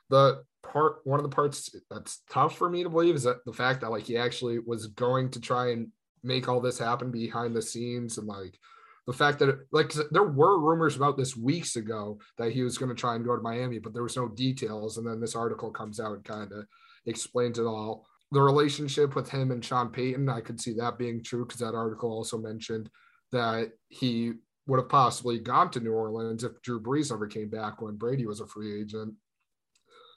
The 0.10 0.44
part 0.63 0.98
one 1.04 1.20
of 1.20 1.24
the 1.24 1.36
parts 1.36 1.74
that's 1.89 2.22
tough 2.30 2.58
for 2.58 2.70
me 2.70 2.84
to 2.84 2.89
believe 2.89 3.15
is 3.15 3.24
that 3.24 3.46
the 3.46 3.54
fact 3.54 3.82
that 3.82 3.92
like 3.92 4.04
he 4.04 4.18
actually 4.18 4.60
was 4.60 4.88
going 4.88 5.30
to 5.32 5.39
try 5.39 5.72
and 5.72 5.89
make 6.24 6.50
all 6.50 6.60
this 6.60 6.80
happen 6.80 7.12
behind 7.12 7.56
the 7.56 7.62
scenes 7.62 8.18
and 8.18 8.27
like 8.27 8.60
the 9.07 9.13
fact 9.13 9.39
that 9.39 9.67
like 9.71 9.93
there 10.12 10.24
were 10.24 10.59
rumors 10.59 10.95
about 10.95 11.17
this 11.17 11.38
weeks 11.38 11.75
ago 11.75 12.19
that 12.38 12.51
he 12.51 12.63
was 12.63 12.77
going 12.77 12.89
to 12.89 13.00
try 13.00 13.15
and 13.15 13.25
go 13.25 13.35
to 13.35 13.41
Miami, 13.41 13.79
but 13.79 13.93
there 13.93 14.03
was 14.03 14.17
no 14.17 14.27
details. 14.27 14.97
And 14.97 15.07
then 15.07 15.19
this 15.19 15.35
article 15.35 15.71
comes 15.71 16.00
out 16.00 16.15
and 16.15 16.24
kind 16.24 16.51
of 16.51 16.65
explains 17.05 17.59
it 17.59 17.65
all. 17.65 18.07
The 18.31 18.41
relationship 18.41 19.15
with 19.15 19.29
him 19.29 19.51
and 19.51 19.63
Sean 19.63 19.89
Payton, 19.89 20.27
I 20.27 20.41
could 20.41 20.59
see 20.59 20.74
that 20.74 20.97
being 20.97 21.24
true 21.24 21.45
because 21.45 21.59
that 21.59 21.75
article 21.75 22.12
also 22.12 22.38
mentioned 22.38 22.89
that 23.31 23.71
he 23.89 24.33
would 24.67 24.79
have 24.79 24.89
possibly 24.89 25.39
gone 25.39 25.69
to 25.71 25.79
New 25.79 25.93
Orleans 25.93 26.43
if 26.43 26.59
Drew 26.63 26.81
Brees 26.81 27.13
ever 27.13 27.27
came 27.27 27.50
back 27.50 27.81
when 27.81 27.97
Brady 27.97 28.25
was 28.25 28.39
a 28.39 28.47
free 28.47 28.81
agent. 28.81 29.13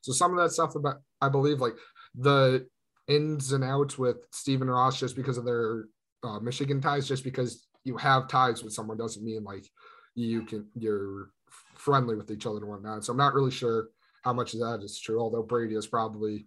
So 0.00 0.12
some 0.12 0.32
of 0.32 0.42
that 0.42 0.52
stuff 0.52 0.74
about 0.74 0.96
I 1.20 1.28
believe 1.28 1.60
like 1.60 1.74
the 2.14 2.66
ins 3.08 3.52
and 3.52 3.64
outs 3.64 3.98
with 3.98 4.16
Stephen 4.32 4.70
Ross 4.70 4.98
just 4.98 5.16
because 5.16 5.36
of 5.36 5.44
their 5.44 5.84
uh, 6.22 6.38
Michigan 6.40 6.80
ties, 6.80 7.06
just 7.06 7.24
because 7.24 7.67
you 7.88 7.96
have 7.96 8.28
ties 8.28 8.62
with 8.62 8.72
someone 8.72 8.96
doesn't 8.96 9.24
mean 9.24 9.42
like 9.42 9.68
you 10.14 10.42
can 10.42 10.66
you're 10.74 11.30
friendly 11.74 12.14
with 12.14 12.30
each 12.30 12.46
other 12.46 12.58
and 12.58 12.68
whatnot. 12.68 13.04
So 13.04 13.12
I'm 13.12 13.16
not 13.16 13.34
really 13.34 13.50
sure 13.50 13.88
how 14.22 14.32
much 14.32 14.54
of 14.54 14.60
that 14.60 14.82
is 14.82 15.00
true. 15.00 15.20
Although 15.20 15.42
Brady 15.42 15.74
has 15.74 15.86
probably 15.86 16.44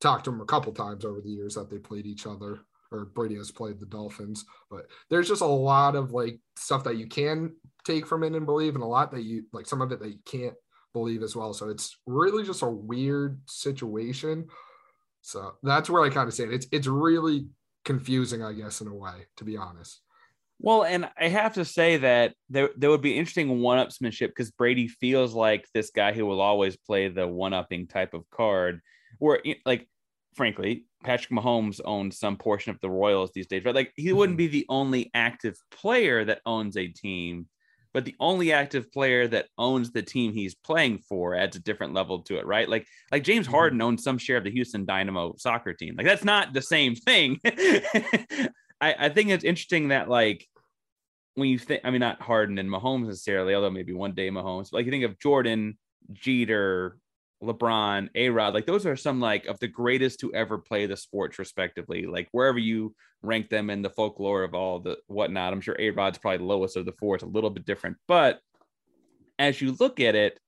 talked 0.00 0.24
to 0.24 0.30
him 0.30 0.40
a 0.40 0.46
couple 0.46 0.72
times 0.72 1.04
over 1.04 1.20
the 1.20 1.30
years 1.30 1.54
that 1.54 1.70
they 1.70 1.78
played 1.78 2.06
each 2.06 2.26
other, 2.26 2.60
or 2.90 3.06
Brady 3.06 3.36
has 3.36 3.50
played 3.50 3.80
the 3.80 3.86
Dolphins. 3.86 4.44
But 4.70 4.86
there's 5.10 5.28
just 5.28 5.42
a 5.42 5.46
lot 5.46 5.96
of 5.96 6.12
like 6.12 6.38
stuff 6.56 6.84
that 6.84 6.96
you 6.96 7.06
can 7.06 7.54
take 7.84 8.06
from 8.06 8.22
it 8.22 8.34
and 8.34 8.46
believe, 8.46 8.74
and 8.74 8.84
a 8.84 8.86
lot 8.86 9.10
that 9.12 9.24
you 9.24 9.44
like 9.52 9.66
some 9.66 9.82
of 9.82 9.92
it 9.92 10.00
that 10.00 10.10
you 10.10 10.18
can't 10.24 10.54
believe 10.92 11.22
as 11.22 11.34
well. 11.34 11.52
So 11.52 11.68
it's 11.68 11.96
really 12.06 12.44
just 12.44 12.62
a 12.62 12.68
weird 12.68 13.40
situation. 13.46 14.48
So 15.22 15.54
that's 15.62 15.88
where 15.88 16.04
I 16.04 16.10
kind 16.10 16.28
of 16.28 16.34
say 16.34 16.44
it. 16.44 16.52
It's 16.52 16.66
it's 16.70 16.86
really 16.86 17.46
confusing, 17.84 18.42
I 18.42 18.52
guess, 18.52 18.80
in 18.80 18.88
a 18.88 18.94
way, 18.94 19.26
to 19.36 19.44
be 19.44 19.56
honest. 19.56 20.00
Well, 20.60 20.84
and 20.84 21.08
I 21.18 21.28
have 21.28 21.54
to 21.54 21.64
say 21.64 21.98
that 21.98 22.34
there, 22.48 22.70
there 22.76 22.90
would 22.90 23.02
be 23.02 23.18
interesting 23.18 23.60
one 23.60 23.84
upsmanship 23.84 24.28
because 24.28 24.50
Brady 24.50 24.88
feels 24.88 25.34
like 25.34 25.66
this 25.74 25.90
guy 25.90 26.12
who 26.12 26.26
will 26.26 26.40
always 26.40 26.76
play 26.76 27.08
the 27.08 27.26
one 27.26 27.52
upping 27.52 27.86
type 27.86 28.14
of 28.14 28.28
card. 28.30 28.80
Where, 29.18 29.40
like, 29.66 29.88
frankly, 30.34 30.86
Patrick 31.02 31.30
Mahomes 31.30 31.80
owns 31.84 32.18
some 32.18 32.36
portion 32.36 32.70
of 32.70 32.80
the 32.80 32.90
Royals 32.90 33.30
these 33.32 33.46
days, 33.46 33.64
right? 33.64 33.74
Like, 33.74 33.92
he 33.96 34.12
wouldn't 34.12 34.38
mm-hmm. 34.38 34.50
be 34.50 34.60
the 34.60 34.66
only 34.68 35.10
active 35.14 35.56
player 35.70 36.24
that 36.24 36.40
owns 36.46 36.76
a 36.76 36.88
team, 36.88 37.46
but 37.92 38.04
the 38.04 38.16
only 38.18 38.52
active 38.52 38.90
player 38.90 39.28
that 39.28 39.46
owns 39.58 39.92
the 39.92 40.02
team 40.02 40.32
he's 40.32 40.54
playing 40.54 40.98
for 40.98 41.34
adds 41.34 41.56
a 41.56 41.60
different 41.60 41.94
level 41.94 42.20
to 42.22 42.38
it, 42.38 42.46
right? 42.46 42.68
Like, 42.68 42.86
like 43.12 43.22
James 43.22 43.46
mm-hmm. 43.46 43.54
Harden 43.54 43.82
owns 43.82 44.02
some 44.02 44.18
share 44.18 44.38
of 44.38 44.44
the 44.44 44.50
Houston 44.50 44.84
Dynamo 44.84 45.34
soccer 45.36 45.74
team. 45.74 45.94
Like, 45.96 46.06
that's 46.06 46.24
not 46.24 46.52
the 46.52 46.62
same 46.62 46.94
thing. 46.94 47.40
I, 48.84 49.06
I 49.06 49.08
think 49.08 49.30
it's 49.30 49.44
interesting 49.44 49.88
that 49.88 50.10
like 50.10 50.46
when 51.36 51.48
you 51.48 51.58
think, 51.58 51.80
I 51.84 51.90
mean, 51.90 52.00
not 52.00 52.20
Harden 52.20 52.58
and 52.58 52.68
Mahomes 52.68 53.06
necessarily, 53.06 53.54
although 53.54 53.70
maybe 53.70 53.94
one 53.94 54.12
day 54.12 54.30
Mahomes, 54.30 54.72
like 54.72 54.84
you 54.84 54.90
think 54.90 55.04
of 55.04 55.18
Jordan, 55.18 55.78
Jeter, 56.12 56.98
LeBron, 57.42 58.10
A 58.14 58.28
Rod, 58.28 58.52
like 58.52 58.66
those 58.66 58.84
are 58.84 58.94
some 58.94 59.20
like 59.20 59.46
of 59.46 59.58
the 59.58 59.68
greatest 59.68 60.20
to 60.20 60.34
ever 60.34 60.58
play 60.58 60.84
the 60.84 60.98
sports, 60.98 61.38
respectively. 61.38 62.04
Like 62.04 62.28
wherever 62.32 62.58
you 62.58 62.94
rank 63.22 63.48
them 63.48 63.70
in 63.70 63.80
the 63.80 63.88
folklore 63.88 64.42
of 64.42 64.54
all 64.54 64.80
the 64.80 64.98
whatnot, 65.06 65.54
I'm 65.54 65.62
sure 65.62 65.76
A 65.78 65.88
Rod's 65.88 66.18
probably 66.18 66.38
the 66.38 66.44
lowest 66.44 66.76
of 66.76 66.84
the 66.84 66.92
four. 66.92 67.14
It's 67.14 67.24
a 67.24 67.28
little 67.28 67.50
bit 67.50 67.64
different, 67.64 67.96
but 68.06 68.40
as 69.38 69.62
you 69.62 69.74
look 69.80 69.98
at 69.98 70.14
it, 70.14 70.38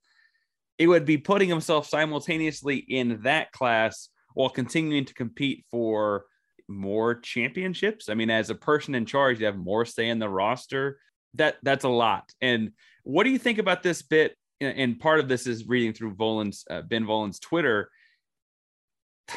it 0.79 0.89
would 0.89 1.07
be 1.07 1.17
putting 1.17 1.49
himself 1.49 1.89
simultaneously 1.89 2.77
in 2.77 3.23
that 3.23 3.51
class 3.53 4.11
while 4.35 4.51
continuing 4.51 5.07
to 5.07 5.15
compete 5.15 5.65
for 5.71 6.27
more 6.69 7.15
championships. 7.15 8.09
I 8.09 8.15
mean, 8.15 8.31
as 8.31 8.51
a 8.51 8.55
person 8.55 8.95
in 8.95 9.07
charge, 9.07 9.41
you 9.41 9.47
have 9.47 9.57
more 9.57 9.85
say 9.85 10.09
in 10.09 10.19
the 10.19 10.29
roster. 10.29 10.99
That 11.35 11.57
that's 11.63 11.85
a 11.85 11.89
lot. 11.89 12.33
And 12.41 12.73
what 13.03 13.25
do 13.25 13.31
you 13.31 13.39
think 13.39 13.59
about 13.59 13.83
this 13.83 14.03
bit? 14.03 14.37
And 14.61 14.99
part 14.99 15.21
of 15.21 15.29
this 15.29 15.47
is 15.47 15.69
reading 15.69 15.93
through 15.93 16.15
Volin's 16.15 16.65
uh, 16.71 16.83
Ben 16.83 17.05
Volin's 17.05 17.39
Twitter. 17.39 17.91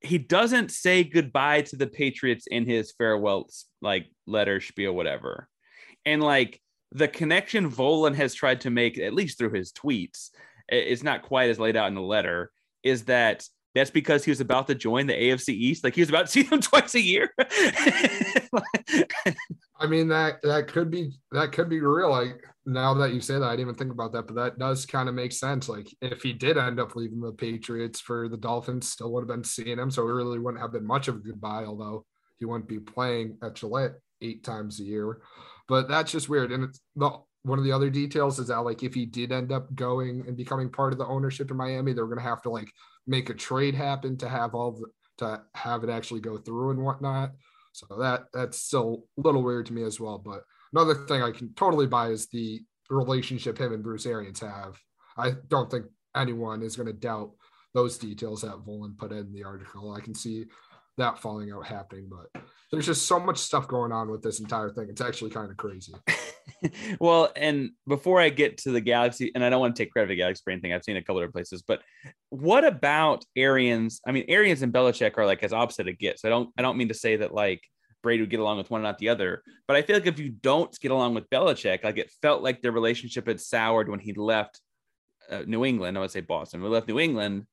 he 0.00 0.18
doesn't 0.18 0.72
say 0.72 1.04
goodbye 1.04 1.62
to 1.62 1.76
the 1.76 1.86
Patriots 1.86 2.46
in 2.48 2.66
his 2.66 2.92
farewell 2.98 3.48
like 3.80 4.06
letter 4.26 4.60
spiel, 4.60 4.92
whatever. 4.92 5.48
And 6.04 6.22
like 6.22 6.60
the 6.90 7.08
connection 7.08 7.70
Volan 7.70 8.14
has 8.16 8.34
tried 8.34 8.62
to 8.62 8.70
make, 8.70 8.98
at 8.98 9.14
least 9.14 9.38
through 9.38 9.52
his 9.52 9.72
tweets, 9.72 10.30
it's 10.68 11.02
not 11.02 11.22
quite 11.22 11.50
as 11.50 11.58
laid 11.58 11.76
out 11.76 11.88
in 11.88 11.94
the 11.94 12.00
letter, 12.00 12.50
is 12.82 13.04
that 13.04 13.46
that's 13.74 13.90
because 13.90 14.24
he 14.24 14.30
was 14.30 14.40
about 14.40 14.66
to 14.68 14.74
join 14.74 15.06
the 15.06 15.14
AFC 15.14 15.50
East. 15.50 15.84
Like 15.84 15.94
he 15.94 16.02
was 16.02 16.08
about 16.08 16.26
to 16.26 16.32
see 16.32 16.42
them 16.42 16.60
twice 16.60 16.94
a 16.94 17.00
year. 17.00 17.32
I 19.78 19.86
mean 19.88 20.08
that 20.08 20.42
that 20.42 20.68
could 20.68 20.90
be 20.90 21.12
that 21.32 21.52
could 21.52 21.68
be 21.68 21.80
real. 21.80 22.10
Like 22.10 22.42
now 22.64 22.94
that 22.94 23.12
you 23.12 23.20
say 23.20 23.34
that, 23.34 23.42
I 23.42 23.50
didn't 23.50 23.60
even 23.60 23.74
think 23.74 23.92
about 23.92 24.12
that, 24.12 24.26
but 24.26 24.36
that 24.36 24.58
does 24.58 24.86
kind 24.86 25.08
of 25.08 25.14
make 25.14 25.32
sense. 25.32 25.68
Like 25.68 25.88
if 26.00 26.22
he 26.22 26.32
did 26.32 26.56
end 26.56 26.78
up 26.78 26.94
leaving 26.94 27.20
the 27.20 27.32
Patriots 27.32 28.00
for 28.00 28.28
the 28.28 28.36
Dolphins, 28.36 28.88
still 28.88 29.12
would 29.12 29.22
have 29.22 29.28
been 29.28 29.44
seeing 29.44 29.78
him, 29.78 29.90
so 29.90 30.02
it 30.02 30.12
really 30.12 30.38
wouldn't 30.38 30.62
have 30.62 30.72
been 30.72 30.86
much 30.86 31.08
of 31.08 31.16
a 31.16 31.20
goodbye. 31.20 31.64
Although 31.64 32.04
he 32.38 32.44
wouldn't 32.44 32.68
be 32.68 32.78
playing 32.78 33.38
at 33.42 33.54
Gillette 33.54 33.94
eight 34.20 34.44
times 34.44 34.78
a 34.78 34.84
year, 34.84 35.22
but 35.68 35.88
that's 35.88 36.12
just 36.12 36.28
weird. 36.28 36.52
And 36.52 36.64
it's 36.64 36.80
the 36.94 37.10
one 37.44 37.58
of 37.58 37.64
the 37.64 37.72
other 37.72 37.90
details 37.90 38.38
is 38.38 38.48
that 38.48 38.60
like 38.60 38.82
if 38.82 38.94
he 38.94 39.04
did 39.04 39.32
end 39.32 39.50
up 39.50 39.74
going 39.74 40.24
and 40.26 40.36
becoming 40.36 40.70
part 40.70 40.92
of 40.92 40.98
the 40.98 41.06
ownership 41.06 41.50
in 41.50 41.56
Miami, 41.56 41.92
they're 41.92 42.06
going 42.06 42.18
to 42.18 42.22
have 42.22 42.42
to 42.42 42.50
like 42.50 42.70
make 43.06 43.30
a 43.30 43.34
trade 43.34 43.74
happen 43.74 44.16
to 44.18 44.28
have 44.28 44.54
all 44.54 44.72
the, 44.72 44.86
to 45.18 45.42
have 45.54 45.84
it 45.84 45.90
actually 45.90 46.20
go 46.20 46.36
through 46.36 46.70
and 46.70 46.82
whatnot. 46.82 47.32
So 47.72 47.86
that 47.98 48.24
that's 48.32 48.58
still 48.58 49.04
a 49.18 49.20
little 49.22 49.42
weird 49.42 49.66
to 49.66 49.72
me 49.72 49.82
as 49.82 49.98
well. 49.98 50.18
But 50.18 50.44
another 50.72 50.94
thing 50.94 51.22
I 51.22 51.30
can 51.30 51.54
totally 51.54 51.86
buy 51.86 52.08
is 52.08 52.26
the 52.28 52.60
relationship 52.90 53.58
him 53.58 53.72
and 53.72 53.82
Bruce 53.82 54.06
Arians 54.06 54.40
have. 54.40 54.78
I 55.16 55.32
don't 55.48 55.70
think 55.70 55.86
anyone 56.16 56.62
is 56.62 56.76
going 56.76 56.86
to 56.86 56.92
doubt 56.92 57.32
those 57.74 57.98
details 57.98 58.42
that 58.42 58.64
Volin 58.66 58.96
put 58.96 59.12
in 59.12 59.32
the 59.32 59.44
article. 59.44 59.92
I 59.92 60.00
can 60.00 60.14
see 60.14 60.46
that 60.98 61.18
falling 61.18 61.50
out 61.50 61.66
happening, 61.66 62.10
but 62.10 62.42
there's 62.70 62.86
just 62.86 63.06
so 63.06 63.18
much 63.18 63.38
stuff 63.38 63.66
going 63.66 63.92
on 63.92 64.10
with 64.10 64.22
this 64.22 64.40
entire 64.40 64.70
thing. 64.70 64.88
It's 64.90 65.00
actually 65.00 65.30
kind 65.30 65.50
of 65.50 65.56
crazy. 65.56 65.94
well, 67.00 67.32
and 67.36 67.70
before 67.86 68.20
I 68.20 68.28
get 68.28 68.58
to 68.58 68.70
the 68.70 68.80
Galaxy, 68.80 69.30
and 69.34 69.44
I 69.44 69.50
don't 69.50 69.60
want 69.60 69.76
to 69.76 69.82
take 69.82 69.92
credit 69.92 70.06
for 70.06 70.12
the 70.12 70.16
Galaxy 70.16 70.42
for 70.44 70.50
anything, 70.50 70.72
I've 70.72 70.84
seen 70.84 70.96
a 70.96 71.02
couple 71.02 71.18
other 71.18 71.30
places, 71.30 71.62
but 71.62 71.82
what 72.30 72.64
about 72.64 73.24
Arians? 73.36 74.00
I 74.06 74.12
mean, 74.12 74.24
Arians 74.28 74.62
and 74.62 74.72
Belichick 74.72 75.18
are 75.18 75.26
like 75.26 75.42
as 75.42 75.52
opposite 75.52 75.88
it 75.88 75.98
gets. 75.98 76.24
I 76.24 76.28
don't, 76.28 76.50
I 76.56 76.62
don't 76.62 76.76
mean 76.76 76.88
to 76.88 76.94
say 76.94 77.16
that 77.16 77.34
like 77.34 77.62
Brady 78.02 78.22
would 78.22 78.30
get 78.30 78.40
along 78.40 78.58
with 78.58 78.70
one 78.70 78.80
and 78.80 78.86
not 78.86 78.98
the 78.98 79.08
other, 79.08 79.42
but 79.66 79.76
I 79.76 79.82
feel 79.82 79.96
like 79.96 80.06
if 80.06 80.18
you 80.18 80.30
don't 80.30 80.76
get 80.80 80.90
along 80.90 81.14
with 81.14 81.30
Belichick, 81.30 81.84
like 81.84 81.98
it 81.98 82.10
felt 82.22 82.42
like 82.42 82.62
their 82.62 82.72
relationship 82.72 83.26
had 83.26 83.40
soured 83.40 83.88
when 83.88 84.00
he 84.00 84.12
left 84.12 84.60
uh, 85.30 85.42
New 85.46 85.64
England. 85.64 85.96
I 85.96 86.00
would 86.00 86.10
say 86.10 86.20
Boston. 86.20 86.62
We 86.62 86.68
left 86.68 86.88
New 86.88 86.98
England. 86.98 87.46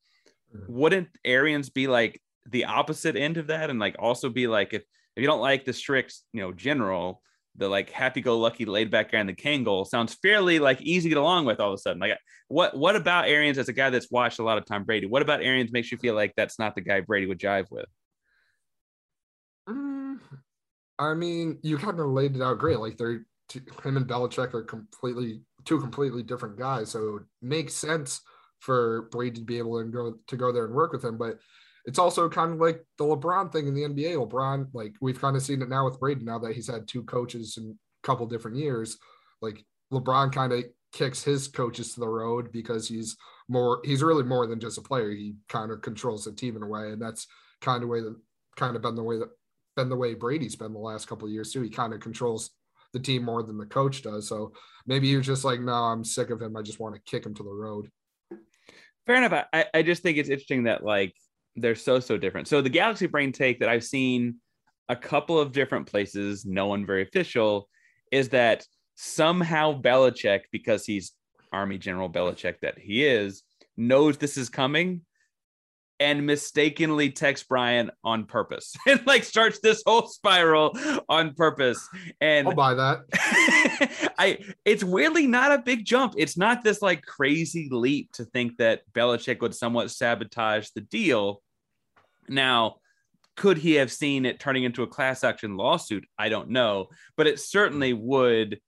Mm-hmm. 0.55 0.73
Wouldn't 0.73 1.09
Arians 1.23 1.69
be 1.69 1.87
like 1.87 2.21
the 2.47 2.65
opposite 2.65 3.15
end 3.15 3.37
of 3.37 3.47
that, 3.47 3.69
and 3.69 3.79
like 3.79 3.95
also 3.99 4.29
be 4.29 4.47
like 4.47 4.73
if 4.73 4.83
if 5.15 5.21
you 5.21 5.27
don't 5.27 5.41
like 5.41 5.65
the 5.65 5.73
strict, 5.73 6.15
you 6.33 6.41
know, 6.41 6.51
general, 6.51 7.21
the 7.55 7.67
like 7.67 7.89
happy-go-lucky, 7.89 8.65
laid-back 8.65 9.11
guy 9.11 9.19
in 9.19 9.27
the 9.27 9.33
Kangol 9.33 9.85
sounds 9.85 10.13
fairly 10.15 10.59
like 10.59 10.81
easy 10.81 11.09
to 11.09 11.15
get 11.15 11.17
along 11.17 11.45
with 11.45 11.59
all 11.59 11.73
of 11.73 11.73
a 11.75 11.81
sudden. 11.81 11.99
Like, 11.99 12.17
what 12.47 12.77
what 12.77 12.95
about 12.95 13.27
Arians 13.27 13.57
as 13.57 13.69
a 13.69 13.73
guy 13.73 13.89
that's 13.89 14.09
watched 14.11 14.39
a 14.39 14.43
lot 14.43 14.57
of 14.57 14.65
Tom 14.65 14.83
Brady? 14.83 15.07
What 15.07 15.21
about 15.21 15.41
Arians 15.41 15.71
makes 15.71 15.91
you 15.91 15.97
feel 15.97 16.15
like 16.15 16.33
that's 16.35 16.59
not 16.59 16.75
the 16.75 16.81
guy 16.81 17.01
Brady 17.01 17.25
would 17.25 17.39
jive 17.39 17.65
with? 17.69 17.85
Mm, 19.67 20.19
I 20.97 21.13
mean, 21.13 21.59
you 21.61 21.77
kind 21.77 21.99
of 21.99 22.07
laid 22.07 22.35
it 22.35 22.41
out 22.41 22.59
great. 22.59 22.79
Like 22.79 22.97
they're 22.97 23.25
him 23.83 23.97
and 23.97 24.07
Belichick 24.07 24.53
are 24.53 24.63
completely 24.63 25.41
two 25.65 25.79
completely 25.79 26.23
different 26.23 26.57
guys, 26.57 26.89
so 26.91 27.17
it 27.17 27.23
makes 27.41 27.73
sense 27.73 28.21
for 28.59 29.03
Brady 29.11 29.39
to 29.39 29.45
be 29.45 29.57
able 29.57 29.81
to 29.81 29.89
go 29.89 30.13
to 30.27 30.37
go 30.37 30.51
there 30.51 30.65
and 30.65 30.73
work 30.73 30.91
with 30.91 31.03
him. 31.03 31.17
But 31.17 31.39
it's 31.89 31.97
also 31.97 32.29
kind 32.29 32.51
of 32.51 32.59
like 32.59 32.85
the 32.99 33.03
LeBron 33.03 33.51
thing 33.51 33.67
in 33.67 33.73
the 33.73 33.81
NBA. 33.81 34.13
LeBron, 34.13 34.67
like 34.73 34.93
we've 35.01 35.19
kind 35.19 35.35
of 35.35 35.41
seen 35.41 35.63
it 35.63 35.69
now 35.69 35.85
with 35.85 35.99
Brady, 35.99 36.23
now 36.23 36.37
that 36.37 36.53
he's 36.53 36.69
had 36.69 36.87
two 36.87 37.01
coaches 37.01 37.57
in 37.57 37.71
a 37.71 38.07
couple 38.07 38.27
different 38.27 38.57
years. 38.57 38.99
Like 39.41 39.65
LeBron 39.91 40.31
kind 40.31 40.53
of 40.53 40.65
kicks 40.93 41.23
his 41.23 41.47
coaches 41.47 41.95
to 41.95 41.99
the 41.99 42.07
road 42.07 42.51
because 42.51 42.87
he's 42.87 43.17
more, 43.47 43.81
he's 43.83 44.03
really 44.03 44.23
more 44.23 44.45
than 44.45 44.59
just 44.59 44.77
a 44.77 44.83
player. 44.83 45.09
He 45.09 45.33
kind 45.47 45.71
of 45.71 45.81
controls 45.81 46.25
the 46.25 46.31
team 46.31 46.55
in 46.55 46.61
a 46.61 46.67
way. 46.67 46.91
And 46.91 47.01
that's 47.01 47.25
kind 47.59 47.81
of 47.81 47.89
way 47.89 48.01
that 48.01 48.15
kind 48.55 48.75
of 48.75 48.83
been 48.83 48.93
the 48.93 49.01
way 49.01 49.17
that 49.17 49.29
been 49.75 49.89
the 49.89 49.95
way 49.95 50.13
Brady's 50.13 50.55
been 50.55 50.73
the 50.73 50.77
last 50.77 51.07
couple 51.07 51.25
of 51.27 51.33
years 51.33 51.51
too. 51.51 51.63
He 51.63 51.69
kind 51.71 51.91
of 51.91 52.01
controls 52.01 52.51
the 52.93 52.99
team 52.99 53.23
more 53.23 53.41
than 53.41 53.57
the 53.57 53.65
coach 53.65 54.03
does. 54.03 54.27
So 54.27 54.53
maybe 54.85 55.07
you're 55.07 55.21
just 55.21 55.43
like, 55.43 55.59
no, 55.59 55.73
I'm 55.73 56.03
sick 56.03 56.29
of 56.29 56.39
him. 56.39 56.55
I 56.55 56.61
just 56.61 56.79
want 56.79 56.93
to 56.93 57.01
kick 57.01 57.25
him 57.25 57.33
to 57.33 57.43
the 57.43 57.49
road. 57.49 57.89
Fair 59.07 59.15
enough. 59.15 59.45
I, 59.51 59.65
I 59.73 59.81
just 59.81 60.03
think 60.03 60.19
it's 60.19 60.29
interesting 60.29 60.65
that 60.65 60.83
like 60.83 61.15
they're 61.61 61.75
so 61.75 61.99
so 61.99 62.17
different. 62.17 62.47
So 62.47 62.61
the 62.61 62.69
Galaxy 62.69 63.07
Brain 63.07 63.31
take 63.31 63.59
that 63.59 63.69
I've 63.69 63.83
seen 63.83 64.35
a 64.87 64.95
couple 64.95 65.39
of 65.39 65.51
different 65.51 65.87
places, 65.87 66.45
no 66.45 66.67
one 66.67 66.85
very 66.85 67.03
official, 67.03 67.69
is 68.11 68.29
that 68.29 68.65
somehow 68.95 69.79
Belichick, 69.79 70.41
because 70.51 70.85
he's 70.85 71.13
Army 71.51 71.77
General 71.77 72.09
Belichick 72.09 72.55
that 72.61 72.77
he 72.77 73.05
is, 73.05 73.43
knows 73.77 74.17
this 74.17 74.37
is 74.37 74.49
coming 74.49 75.01
and 75.99 76.25
mistakenly 76.25 77.11
texts 77.11 77.45
Brian 77.47 77.91
on 78.03 78.25
purpose 78.25 78.75
and 78.87 79.05
like 79.05 79.23
starts 79.23 79.59
this 79.59 79.83
whole 79.85 80.07
spiral 80.07 80.77
on 81.09 81.33
purpose. 81.33 81.87
And 82.21 82.47
I'll 82.47 82.55
buy 82.55 82.73
that. 82.73 82.99
I 84.17 84.39
it's 84.65 84.83
weirdly 84.83 85.27
not 85.27 85.51
a 85.51 85.59
big 85.59 85.85
jump. 85.85 86.13
It's 86.17 86.37
not 86.37 86.63
this 86.63 86.81
like 86.81 87.03
crazy 87.03 87.67
leap 87.71 88.11
to 88.13 88.25
think 88.25 88.57
that 88.57 88.81
Belichick 88.93 89.41
would 89.41 89.55
somewhat 89.55 89.91
sabotage 89.91 90.69
the 90.73 90.81
deal. 90.81 91.41
Now, 92.29 92.77
could 93.35 93.57
he 93.57 93.75
have 93.75 93.91
seen 93.91 94.25
it 94.25 94.39
turning 94.39 94.63
into 94.65 94.83
a 94.83 94.87
class 94.87 95.23
action 95.23 95.55
lawsuit? 95.55 96.05
I 96.17 96.29
don't 96.29 96.49
know, 96.49 96.89
but 97.15 97.27
it 97.27 97.39
certainly 97.39 97.93
would. 97.93 98.59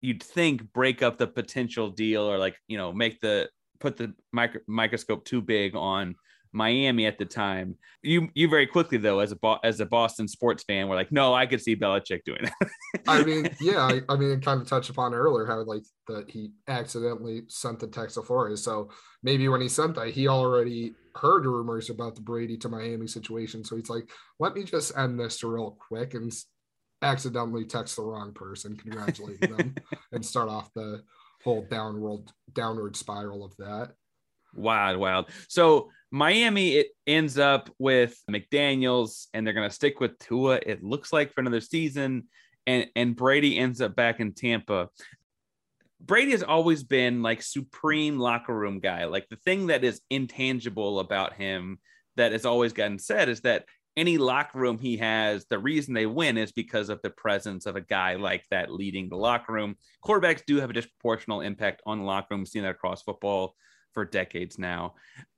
You'd 0.00 0.22
think 0.22 0.72
break 0.72 1.02
up 1.02 1.18
the 1.18 1.26
potential 1.26 1.90
deal 1.90 2.22
or 2.22 2.38
like 2.38 2.56
you 2.68 2.76
know 2.76 2.92
make 2.92 3.20
the 3.20 3.48
put 3.80 3.96
the 3.96 4.14
micro, 4.32 4.60
microscope 4.66 5.24
too 5.24 5.40
big 5.40 5.74
on 5.74 6.14
Miami 6.52 7.06
at 7.06 7.18
the 7.18 7.24
time. 7.24 7.76
You 8.02 8.28
you 8.34 8.48
very 8.48 8.66
quickly 8.66 8.98
though, 8.98 9.20
as 9.20 9.32
a 9.32 9.56
as 9.64 9.80
a 9.80 9.86
Boston 9.86 10.28
sports 10.28 10.64
fan, 10.64 10.88
were 10.88 10.94
like, 10.94 11.12
no, 11.12 11.34
I 11.34 11.46
could 11.46 11.62
see 11.62 11.76
Belichick 11.76 12.24
doing 12.24 12.42
that. 12.42 12.70
I 13.08 13.24
mean, 13.24 13.48
yeah, 13.60 13.78
I, 13.78 14.00
I 14.08 14.16
mean, 14.16 14.40
kind 14.40 14.60
of 14.60 14.68
touched 14.68 14.90
upon 14.90 15.14
earlier 15.14 15.46
how 15.46 15.62
like 15.64 15.84
that 16.08 16.30
he 16.30 16.52
accidentally 16.68 17.42
sent 17.48 17.80
the 17.80 17.86
text 17.86 18.16
to 18.16 18.22
Flores. 18.22 18.62
So 18.62 18.90
maybe 19.22 19.48
when 19.48 19.60
he 19.60 19.68
sent 19.68 19.94
that, 19.96 20.08
he 20.08 20.28
already 20.28 20.94
heard 21.14 21.46
rumors 21.46 21.90
about 21.90 22.14
the 22.14 22.22
Brady 22.22 22.56
to 22.58 22.68
Miami 22.68 23.06
situation. 23.06 23.64
So 23.64 23.76
he's 23.76 23.90
like, 23.90 24.10
let 24.38 24.54
me 24.54 24.64
just 24.64 24.96
end 24.96 25.18
this 25.18 25.42
real 25.42 25.76
quick 25.88 26.14
and 26.14 26.32
accidentally 27.02 27.64
text 27.64 27.96
the 27.96 28.02
wrong 28.02 28.32
person, 28.32 28.76
congratulate 28.76 29.40
them, 29.40 29.74
and 30.12 30.24
start 30.24 30.48
off 30.48 30.72
the 30.74 31.02
whole 31.44 31.66
downward 31.70 32.30
downward 32.52 32.96
spiral 32.96 33.44
of 33.44 33.56
that. 33.58 33.92
Wild, 34.54 34.98
wild. 34.98 35.30
So 35.48 35.90
Miami 36.12 36.74
it 36.74 36.88
ends 37.06 37.38
up 37.38 37.70
with 37.78 38.22
McDaniels, 38.30 39.28
and 39.32 39.46
they're 39.46 39.54
going 39.54 39.68
to 39.68 39.74
stick 39.74 39.98
with 39.98 40.18
Tua. 40.18 40.60
It 40.64 40.84
looks 40.84 41.10
like 41.10 41.32
for 41.32 41.40
another 41.40 41.62
season, 41.62 42.24
and 42.66 42.86
and 42.94 43.16
Brady 43.16 43.58
ends 43.58 43.80
up 43.80 43.96
back 43.96 44.20
in 44.20 44.34
Tampa. 44.34 44.90
Brady 46.00 46.32
has 46.32 46.42
always 46.42 46.82
been 46.82 47.22
like 47.22 47.40
supreme 47.40 48.18
locker 48.18 48.54
room 48.54 48.78
guy. 48.78 49.06
Like 49.06 49.26
the 49.30 49.36
thing 49.36 49.68
that 49.68 49.84
is 49.84 50.02
intangible 50.10 51.00
about 51.00 51.32
him 51.34 51.78
that 52.16 52.32
has 52.32 52.44
always 52.44 52.74
gotten 52.74 52.98
said 52.98 53.30
is 53.30 53.40
that 53.42 53.64
any 53.96 54.18
locker 54.18 54.58
room 54.58 54.78
he 54.78 54.98
has, 54.98 55.46
the 55.46 55.58
reason 55.58 55.94
they 55.94 56.06
win 56.06 56.36
is 56.36 56.52
because 56.52 56.90
of 56.90 57.00
the 57.02 57.10
presence 57.10 57.64
of 57.64 57.76
a 57.76 57.80
guy 57.80 58.16
like 58.16 58.44
that 58.50 58.70
leading 58.70 59.08
the 59.08 59.16
locker 59.16 59.52
room. 59.52 59.76
Quarterbacks 60.04 60.44
do 60.46 60.60
have 60.60 60.70
a 60.70 60.74
disproportional 60.74 61.44
impact 61.44 61.80
on 61.86 62.00
the 62.00 62.04
locker 62.04 62.34
room. 62.34 62.44
Seen 62.44 62.64
that 62.64 62.70
across 62.70 63.02
football 63.02 63.54
for 63.92 64.04
decades 64.04 64.58
now. 64.58 64.94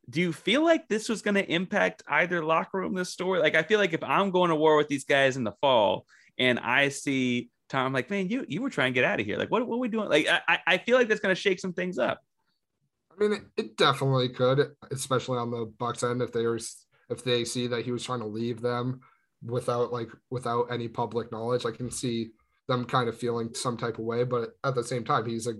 Do 0.08 0.20
you 0.20 0.32
feel 0.32 0.62
like 0.62 0.88
this 0.88 1.08
was 1.08 1.22
going 1.22 1.34
to 1.34 1.50
impact 1.50 2.02
either 2.08 2.44
locker 2.44 2.78
room 2.78 2.94
this 2.94 3.10
story? 3.10 3.40
Like, 3.40 3.54
I 3.54 3.62
feel 3.62 3.78
like 3.78 3.94
if 3.94 4.02
I'm 4.02 4.30
going 4.30 4.50
to 4.50 4.56
war 4.56 4.76
with 4.76 4.88
these 4.88 5.04
guys 5.04 5.36
in 5.36 5.44
the 5.44 5.54
fall 5.60 6.06
and 6.38 6.58
I 6.58 6.90
see 6.90 7.50
Tom, 7.70 7.92
like, 7.92 8.10
man, 8.10 8.28
you 8.28 8.44
you 8.46 8.60
were 8.60 8.70
trying 8.70 8.92
to 8.92 8.94
get 8.94 9.04
out 9.04 9.20
of 9.20 9.26
here. 9.26 9.38
Like, 9.38 9.50
what, 9.50 9.66
what 9.66 9.76
are 9.76 9.80
we 9.80 9.88
doing? 9.88 10.08
Like, 10.08 10.28
I, 10.28 10.58
I 10.66 10.78
feel 10.78 10.98
like 10.98 11.08
that's 11.08 11.20
going 11.20 11.34
to 11.34 11.40
shake 11.40 11.58
some 11.58 11.72
things 11.72 11.98
up. 11.98 12.20
I 13.10 13.20
mean, 13.20 13.32
it, 13.32 13.42
it 13.56 13.76
definitely 13.76 14.28
could, 14.28 14.72
especially 14.90 15.38
on 15.38 15.50
the 15.50 15.72
Bucks 15.78 16.02
end 16.02 16.20
if 16.20 16.32
they 16.32 16.44
were 16.46 16.58
if 17.10 17.24
they 17.24 17.44
see 17.44 17.66
that 17.68 17.84
he 17.84 17.92
was 17.92 18.04
trying 18.04 18.20
to 18.20 18.26
leave 18.26 18.60
them 18.60 19.00
without 19.42 19.92
like 19.92 20.08
without 20.30 20.64
any 20.70 20.88
public 20.88 21.30
knowledge. 21.30 21.64
I 21.64 21.70
can 21.70 21.90
see 21.90 22.30
them 22.68 22.84
kind 22.84 23.08
of 23.08 23.18
feeling 23.18 23.54
some 23.54 23.76
type 23.76 23.98
of 23.98 24.04
way, 24.04 24.24
but 24.24 24.50
at 24.64 24.74
the 24.74 24.84
same 24.84 25.04
time, 25.04 25.26
he's 25.26 25.46
a 25.46 25.54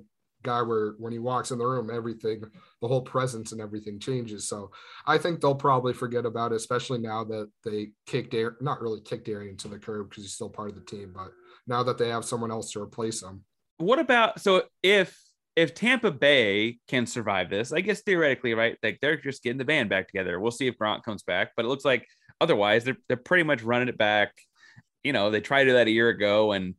guy 0.45 0.63
where 0.63 0.95
when 0.99 1.13
he 1.13 1.19
walks 1.19 1.51
in 1.51 1.59
the 1.59 1.67
room, 1.67 1.91
everything, 1.93 2.43
the 2.81 2.89
whole 2.89 3.03
presence 3.03 3.53
and 3.53 3.61
everything 3.61 3.99
changes. 3.99 4.49
So 4.49 4.71
I 5.07 5.19
think 5.19 5.41
they'll 5.41 5.55
probably 5.55 5.93
forget 5.93 6.25
about 6.25 6.53
it, 6.53 6.57
especially 6.57 6.99
now 6.99 7.25
that 7.25 7.51
they 7.65 7.91
kicked 8.07 8.35
Air, 8.35 8.57
not 8.61 8.81
really 8.81 9.01
kicked 9.01 9.29
Arian 9.29 9.57
to 9.59 9.69
the 9.69 9.79
curb 9.79 10.11
because 10.11 10.25
he's 10.25 10.35
still 10.35 10.51
part 10.51 10.69
of 10.69 10.77
the 10.77 10.83
team, 10.83 11.13
but 11.15 11.33
now 11.67 11.83
that 11.83 11.99
they 11.99 12.09
have 12.09 12.25
someone 12.25 12.51
else 12.51 12.71
to 12.73 12.83
replace 12.83 13.23
him, 13.23 13.43
what 13.79 13.99
about 13.99 14.41
so 14.41 14.63
if 14.83 15.19
if 15.57 15.75
Tampa 15.75 16.11
Bay 16.11 16.79
can 16.89 17.07
survive 17.07 17.49
this, 17.49 17.73
I 17.73 17.81
guess 17.81 18.03
theoretically, 18.03 18.55
right? 18.55 18.77
Like 18.83 18.99
they're 19.01 19.17
just 19.17 19.43
getting 19.43 19.59
the 19.59 19.65
band 19.65 19.89
back 19.89 20.09
together. 20.09 20.41
We'll 20.41 20.51
see 20.51 20.67
if 20.67 20.77
Gronk 20.77 21.05
comes 21.05 21.23
back, 21.23 21.53
but 21.57 21.65
it 21.65 21.69
looks 21.69 21.85
like 21.85 22.07
otherwise 22.41 22.85
they're 22.85 22.97
they're 23.09 23.17
pretty 23.17 23.45
much 23.45 23.63
running 23.63 23.89
it 23.89 23.99
back. 23.99 24.33
You 25.03 25.13
know, 25.13 25.31
they 25.31 25.41
tried 25.41 25.65
to 25.65 25.71
do 25.71 25.75
that 25.75 25.87
a 25.87 25.93
year 25.93 26.09
ago, 26.09 26.53
and 26.53 26.75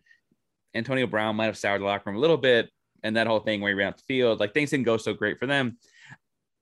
Antonio 0.74 1.08
Brown 1.08 1.36
might 1.36 1.46
have 1.46 1.58
soured 1.58 1.82
the 1.82 1.86
locker 1.86 2.10
room 2.10 2.18
a 2.18 2.22
little 2.22 2.38
bit, 2.38 2.70
and 3.06 3.16
that 3.16 3.28
whole 3.28 3.40
thing 3.40 3.62
where 3.62 3.72
he 3.72 3.76
ran 3.76 3.90
off 3.90 3.98
the 3.98 4.04
field, 4.04 4.40
like 4.40 4.54
things 4.54 4.72
didn't 4.72 4.86
go 4.86 4.98
so 4.98 5.14
great 5.14 5.38
for 5.38 5.46
them. 5.46 5.78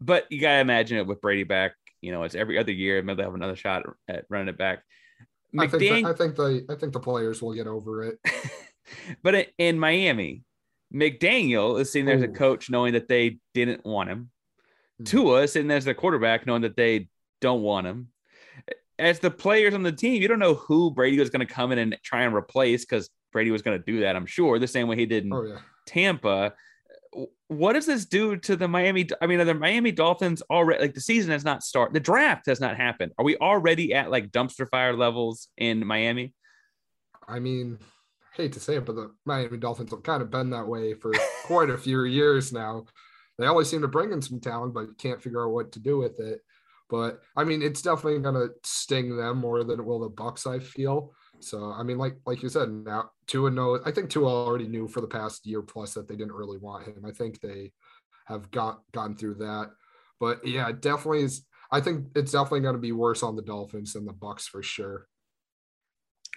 But 0.01 0.29
you 0.29 0.41
gotta 0.41 0.59
imagine 0.59 0.97
it 0.97 1.07
with 1.07 1.21
Brady 1.21 1.43
back. 1.43 1.73
You 2.01 2.11
know, 2.11 2.23
it's 2.23 2.35
every 2.35 2.59
other 2.59 2.73
year. 2.73 3.01
Maybe 3.01 3.17
they 3.17 3.23
have 3.23 3.33
another 3.33 3.55
shot 3.55 3.83
at 4.09 4.25
running 4.29 4.49
it 4.49 4.57
back. 4.57 4.83
I 5.57 5.67
think, 5.67 5.79
the, 5.79 6.05
I 6.05 6.13
think 6.13 6.35
the 6.35 6.65
I 6.69 6.75
think 6.75 6.93
the 6.93 6.99
players 6.99 7.41
will 7.41 7.53
get 7.53 7.67
over 7.67 8.03
it. 8.03 8.19
but 9.23 9.47
in 9.57 9.79
Miami, 9.79 10.43
McDaniel 10.93 11.79
is 11.79 11.91
sitting 11.91 12.05
there 12.05 12.17
as 12.17 12.23
a 12.23 12.27
coach 12.27 12.69
knowing 12.69 12.93
that 12.93 13.07
they 13.07 13.37
didn't 13.53 13.85
want 13.85 14.09
him. 14.09 14.29
Mm-hmm. 15.01 15.03
Tua 15.05 15.43
is 15.43 15.53
sitting 15.53 15.69
there 15.69 15.77
as 15.77 15.85
the 15.85 15.93
quarterback 15.93 16.45
knowing 16.45 16.63
that 16.63 16.75
they 16.75 17.07
don't 17.39 17.61
want 17.61 17.87
him. 17.87 18.09
As 18.99 19.19
the 19.19 19.31
players 19.31 19.73
on 19.73 19.83
the 19.83 19.91
team, 19.91 20.21
you 20.21 20.27
don't 20.27 20.39
know 20.39 20.55
who 20.55 20.91
Brady 20.91 21.19
was 21.19 21.29
going 21.29 21.45
to 21.45 21.51
come 21.51 21.71
in 21.71 21.79
and 21.79 21.97
try 22.03 22.23
and 22.23 22.35
replace 22.35 22.83
because 22.85 23.09
Brady 23.33 23.51
was 23.51 23.61
going 23.61 23.77
to 23.77 23.83
do 23.83 24.01
that, 24.01 24.15
I'm 24.15 24.25
sure, 24.25 24.59
the 24.59 24.67
same 24.67 24.87
way 24.87 24.95
he 24.95 25.05
did 25.05 25.25
in 25.25 25.33
oh, 25.33 25.43
yeah. 25.43 25.57
Tampa. 25.85 26.53
What 27.47 27.73
does 27.73 27.85
this 27.85 28.05
do 28.05 28.37
to 28.37 28.55
the 28.55 28.67
Miami? 28.67 29.07
I 29.21 29.27
mean, 29.27 29.39
are 29.39 29.45
the 29.45 29.53
Miami 29.53 29.91
Dolphins 29.91 30.41
already 30.49 30.81
like 30.81 30.93
the 30.93 31.01
season 31.01 31.31
has 31.31 31.43
not 31.43 31.63
started? 31.63 31.93
The 31.93 31.99
draft 31.99 32.45
has 32.47 32.59
not 32.59 32.77
happened. 32.77 33.11
Are 33.17 33.25
we 33.25 33.35
already 33.37 33.93
at 33.93 34.09
like 34.09 34.31
dumpster 34.31 34.67
fire 34.69 34.95
levels 34.95 35.49
in 35.57 35.85
Miami? 35.85 36.33
I 37.27 37.39
mean, 37.39 37.77
hate 38.33 38.53
to 38.53 38.59
say 38.59 38.77
it, 38.77 38.85
but 38.85 38.95
the 38.95 39.13
Miami 39.25 39.57
Dolphins 39.57 39.91
have 39.91 40.03
kind 40.03 40.21
of 40.21 40.31
been 40.31 40.49
that 40.51 40.67
way 40.67 40.93
for 40.93 41.11
quite 41.45 41.69
a 41.69 41.77
few 41.77 42.03
years 42.05 42.51
now. 42.51 42.85
They 43.37 43.45
always 43.45 43.69
seem 43.69 43.81
to 43.81 43.87
bring 43.87 44.11
in 44.11 44.21
some 44.21 44.39
talent, 44.39 44.73
but 44.73 44.97
can't 44.97 45.21
figure 45.21 45.45
out 45.45 45.53
what 45.53 45.71
to 45.73 45.79
do 45.79 45.97
with 45.97 46.19
it. 46.19 46.41
But 46.89 47.21
I 47.35 47.43
mean, 47.43 47.61
it's 47.61 47.81
definitely 47.81 48.19
going 48.19 48.35
to 48.35 48.49
sting 48.63 49.15
them 49.15 49.37
more 49.37 49.63
than 49.63 49.79
it 49.79 49.85
will 49.85 49.99
the 49.99 50.09
Bucks. 50.09 50.45
I 50.45 50.59
feel 50.59 51.13
so. 51.39 51.71
I 51.71 51.83
mean, 51.83 51.97
like 51.97 52.15
like 52.25 52.43
you 52.43 52.49
said, 52.49 52.69
now 52.69 53.11
Tua 53.27 53.51
know. 53.51 53.79
I 53.85 53.91
think 53.91 54.09
Tua 54.09 54.27
already 54.27 54.67
knew 54.67 54.87
for 54.87 55.01
the 55.01 55.07
past 55.07 55.45
year 55.45 55.61
plus 55.61 55.93
that 55.93 56.07
they 56.07 56.15
didn't 56.15 56.33
really 56.33 56.57
want 56.57 56.85
him. 56.85 57.03
I 57.05 57.11
think 57.11 57.39
they 57.39 57.71
have 58.25 58.51
got 58.51 58.81
gone 58.91 59.15
through 59.15 59.35
that. 59.35 59.71
But 60.19 60.45
yeah, 60.47 60.71
definitely 60.71 61.23
is. 61.23 61.45
I 61.71 61.81
think 61.81 62.07
it's 62.15 62.31
definitely 62.31 62.61
going 62.61 62.75
to 62.75 62.79
be 62.79 62.91
worse 62.91 63.23
on 63.23 63.35
the 63.35 63.41
Dolphins 63.41 63.93
than 63.93 64.05
the 64.05 64.13
Bucks 64.13 64.47
for 64.47 64.61
sure. 64.61 65.07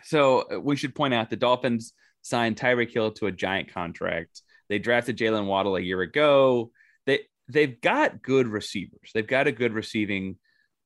So 0.04 0.44
uh, 0.52 0.60
we 0.60 0.76
should 0.76 0.94
point 0.94 1.14
out 1.14 1.30
the 1.30 1.36
Dolphins 1.36 1.92
signed 2.22 2.56
Tyreek 2.56 2.92
Hill 2.92 3.12
to 3.12 3.26
a 3.26 3.32
giant 3.32 3.72
contract. 3.72 4.42
They 4.68 4.78
drafted 4.78 5.16
Jaylen 5.16 5.46
Waddle 5.46 5.76
a 5.76 5.80
year 5.80 6.00
ago. 6.00 6.70
They 7.06 7.20
they've 7.48 7.80
got 7.80 8.22
good 8.22 8.48
receivers. 8.48 9.10
They've 9.14 9.26
got 9.26 9.46
a 9.46 9.52
good 9.52 9.72
receiving 9.72 10.36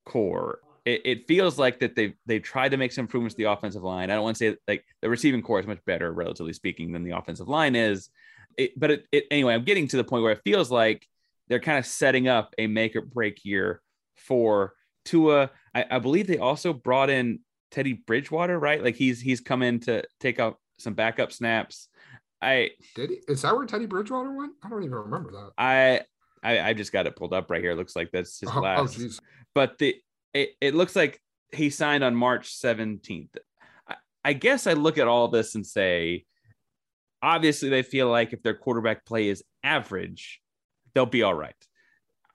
corps. 0.05 0.61
It, 0.85 1.03
it 1.05 1.29
feels 1.29 1.59
like 1.59 1.81
that 1.81 1.95
they've 1.95 2.15
they've 2.27 2.43
tried 2.43 2.71
to 2.71 2.77
make 2.77 2.93
some 2.93 3.05
improvements 3.05 3.35
to 3.35 3.43
the 3.43 3.51
offensive 3.51 3.83
line. 3.83 4.11
I 4.11 4.15
don't 4.15 4.25
want 4.25 4.37
to 4.37 4.53
say 4.53 4.57
like 4.67 4.85
the 5.03 5.11
receiving 5.11 5.43
corps 5.43 5.61
is 5.61 5.67
much 5.67 5.85
better, 5.85 6.13
relatively 6.13 6.53
speaking, 6.53 6.93
than 6.93 7.05
the 7.05 7.17
offensive 7.17 7.49
line 7.49 7.77
is. 7.77 8.11
It, 8.57 8.79
but 8.79 8.91
it, 8.91 9.07
it, 9.13 9.25
anyway, 9.31 9.55
I'm 9.55 9.65
getting 9.65 9.89
to 9.89 9.97
the 9.97 10.05
point 10.05 10.23
where 10.23 10.33
it 10.33 10.41
feels 10.45 10.71
like 10.71 11.07
they're 11.49 11.61
kind 11.61 11.79
of 11.79 11.87
setting 11.87 12.29
up 12.29 12.55
a 12.59 12.67
make 12.67 12.97
or 12.97 13.03
break 13.03 13.45
year 13.45 13.83
for 14.17 14.75
Tua. 15.05 15.51
I, 15.75 15.85
I 15.91 15.99
believe 15.99 16.27
they 16.27 16.39
also 16.39 16.73
brought 16.73 17.11
in 17.11 17.41
Teddy 17.71 17.93
Bridgewater, 17.93 18.59
right? 18.59 18.83
Like 18.83 18.97
he's 18.97 19.21
he's 19.21 19.41
come 19.41 19.63
in 19.63 19.81
to 19.81 20.05
take 20.19 20.41
up 20.41 20.61
some 20.79 20.95
backup 20.95 21.33
snaps. 21.33 21.89
I 22.43 22.71
did 22.95 23.11
he, 23.11 23.21
is 23.29 23.43
that 23.43 23.55
where 23.55 23.67
Teddy 23.67 23.87
Bridgewater 23.87 24.33
went? 24.33 24.53
I 24.63 24.69
don't 24.69 24.83
even 24.83 24.97
remember 24.97 25.31
that. 25.33 25.51
I 25.59 26.03
I, 26.43 26.71
I 26.71 26.73
just 26.73 26.93
got 26.93 27.07
it 27.07 27.17
pulled 27.17 27.35
up 27.35 27.51
right 27.51 27.63
here. 27.63 27.73
It 27.73 27.77
looks 27.77 27.95
like 27.95 28.11
that's 28.13 28.41
his 28.41 28.49
oh, 28.49 28.55
oh 28.57 28.61
last. 28.61 29.01
Oh, 29.01 29.09
but 29.55 29.79
the 29.79 29.97
it, 30.35 30.51
it 30.61 30.75
looks 30.75 30.97
like 30.97 31.21
he 31.53 31.71
signed 31.71 32.05
on 32.05 32.15
March 32.15 32.53
17th. 32.55 33.37
I, 33.89 33.95
I 34.25 34.33
guess 34.33 34.67
I 34.67 34.75
look 34.75 34.99
at 34.99 35.09
all 35.09 35.29
this 35.29 35.55
and 35.55 35.67
say, 35.67 36.25
obviously 37.23 37.69
they 37.69 37.83
feel 37.83 38.09
like 38.09 38.33
if 38.33 38.43
their 38.43 38.55
quarterback 38.55 39.05
play 39.05 39.29
is 39.29 39.43
average, 39.63 40.41
they'll 40.95 41.07
be 41.07 41.23
all 41.23 41.35
right. 41.35 41.55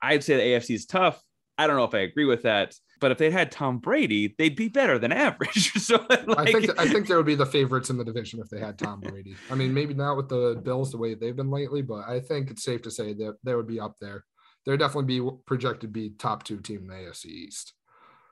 I'd 0.00 0.24
say 0.24 0.36
the 0.36 0.42
AFC 0.42 0.74
is 0.74 0.86
tough. 0.86 1.20
I 1.58 1.66
don't 1.66 1.76
know 1.76 1.84
if 1.84 1.94
I 1.94 2.00
agree 2.00 2.26
with 2.26 2.42
that. 2.42 2.74
But 2.98 3.10
if 3.10 3.18
they 3.18 3.30
had 3.30 3.52
Tom 3.52 3.78
Brady, 3.78 4.34
they'd 4.38 4.56
be 4.56 4.68
better 4.68 4.98
than 4.98 5.12
average. 5.26 5.72
so 5.72 6.04
like... 6.08 6.38
I 6.38 6.44
think 6.52 6.78
I 6.78 6.88
think 6.88 7.08
they 7.08 7.14
would 7.14 7.26
be 7.26 7.34
the 7.34 7.46
favorites 7.46 7.90
in 7.90 7.98
the 7.98 8.04
division 8.04 8.40
if 8.40 8.48
they 8.48 8.60
had 8.60 8.78
Tom 8.78 9.00
Brady. 9.00 9.36
I 9.50 9.54
mean, 9.54 9.74
maybe 9.74 9.94
not 9.94 10.16
with 10.16 10.28
the 10.28 10.60
Bills 10.62 10.92
the 10.92 10.98
way 10.98 11.14
they've 11.14 11.36
been 11.36 11.50
lately, 11.50 11.82
but 11.82 12.08
I 12.08 12.20
think 12.20 12.50
it's 12.50 12.64
safe 12.64 12.82
to 12.82 12.90
say 12.90 13.12
that 13.14 13.36
they 13.44 13.54
would 13.54 13.66
be 13.66 13.80
up 13.80 13.96
there. 14.00 14.24
They'd 14.64 14.78
definitely 14.78 15.20
be 15.20 15.30
projected 15.46 15.82
to 15.82 15.88
be 15.88 16.10
top 16.10 16.42
two 16.42 16.60
team 16.60 16.82
in 16.82 16.86
the 16.88 16.94
AFC 16.94 17.26
East. 17.26 17.74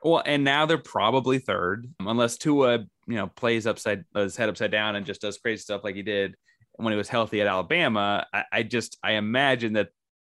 Well, 0.04 0.22
and 0.24 0.44
now 0.44 0.66
they're 0.66 0.78
probably 0.78 1.38
third, 1.38 1.88
unless 1.98 2.36
Tua, 2.36 2.78
you 3.06 3.16
know, 3.16 3.26
plays 3.26 3.66
upside 3.66 4.04
uh, 4.14 4.20
his 4.20 4.36
head 4.36 4.48
upside 4.48 4.70
down 4.70 4.96
and 4.96 5.06
just 5.06 5.22
does 5.22 5.38
crazy 5.38 5.62
stuff 5.62 5.82
like 5.82 5.96
he 5.96 6.02
did 6.02 6.36
when 6.74 6.92
he 6.92 6.96
was 6.96 7.08
healthy 7.08 7.40
at 7.40 7.46
Alabama. 7.46 8.26
I, 8.32 8.44
I 8.52 8.62
just 8.62 8.98
I 9.02 9.12
imagine 9.12 9.72
that 9.72 9.88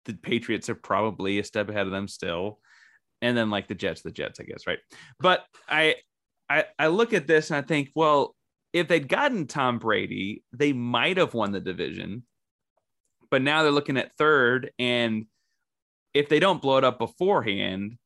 the 0.05 0.13
Patriots 0.13 0.69
are 0.69 0.75
probably 0.75 1.37
a 1.39 1.43
step 1.43 1.69
ahead 1.69 1.85
of 1.85 1.91
them 1.91 2.07
still 2.07 2.59
and 3.21 3.35
then 3.35 3.49
like 3.49 3.67
the 3.67 3.75
Jets, 3.75 4.01
the 4.01 4.11
Jets, 4.11 4.39
I 4.39 4.43
guess, 4.43 4.67
right? 4.67 4.79
But 5.19 5.43
I, 5.67 5.95
I, 6.49 6.65
I 6.77 6.87
look 6.87 7.13
at 7.13 7.27
this 7.27 7.49
and 7.49 7.57
I 7.57 7.61
think, 7.61 7.91
well, 7.95 8.35
if 8.73 8.87
they'd 8.87 9.07
gotten 9.07 9.47
Tom 9.47 9.79
Brady, 9.79 10.43
they 10.53 10.73
might 10.73 11.17
have 11.17 11.33
won 11.33 11.51
the 11.51 11.59
division. 11.59 12.23
But 13.29 13.41
now 13.41 13.63
they're 13.63 13.71
looking 13.71 13.97
at 13.97 14.15
third, 14.17 14.71
and 14.79 15.25
if 16.13 16.29
they 16.29 16.39
don't 16.39 16.61
blow 16.61 16.77
it 16.77 16.85
up 16.85 16.97
beforehand, 16.97 17.97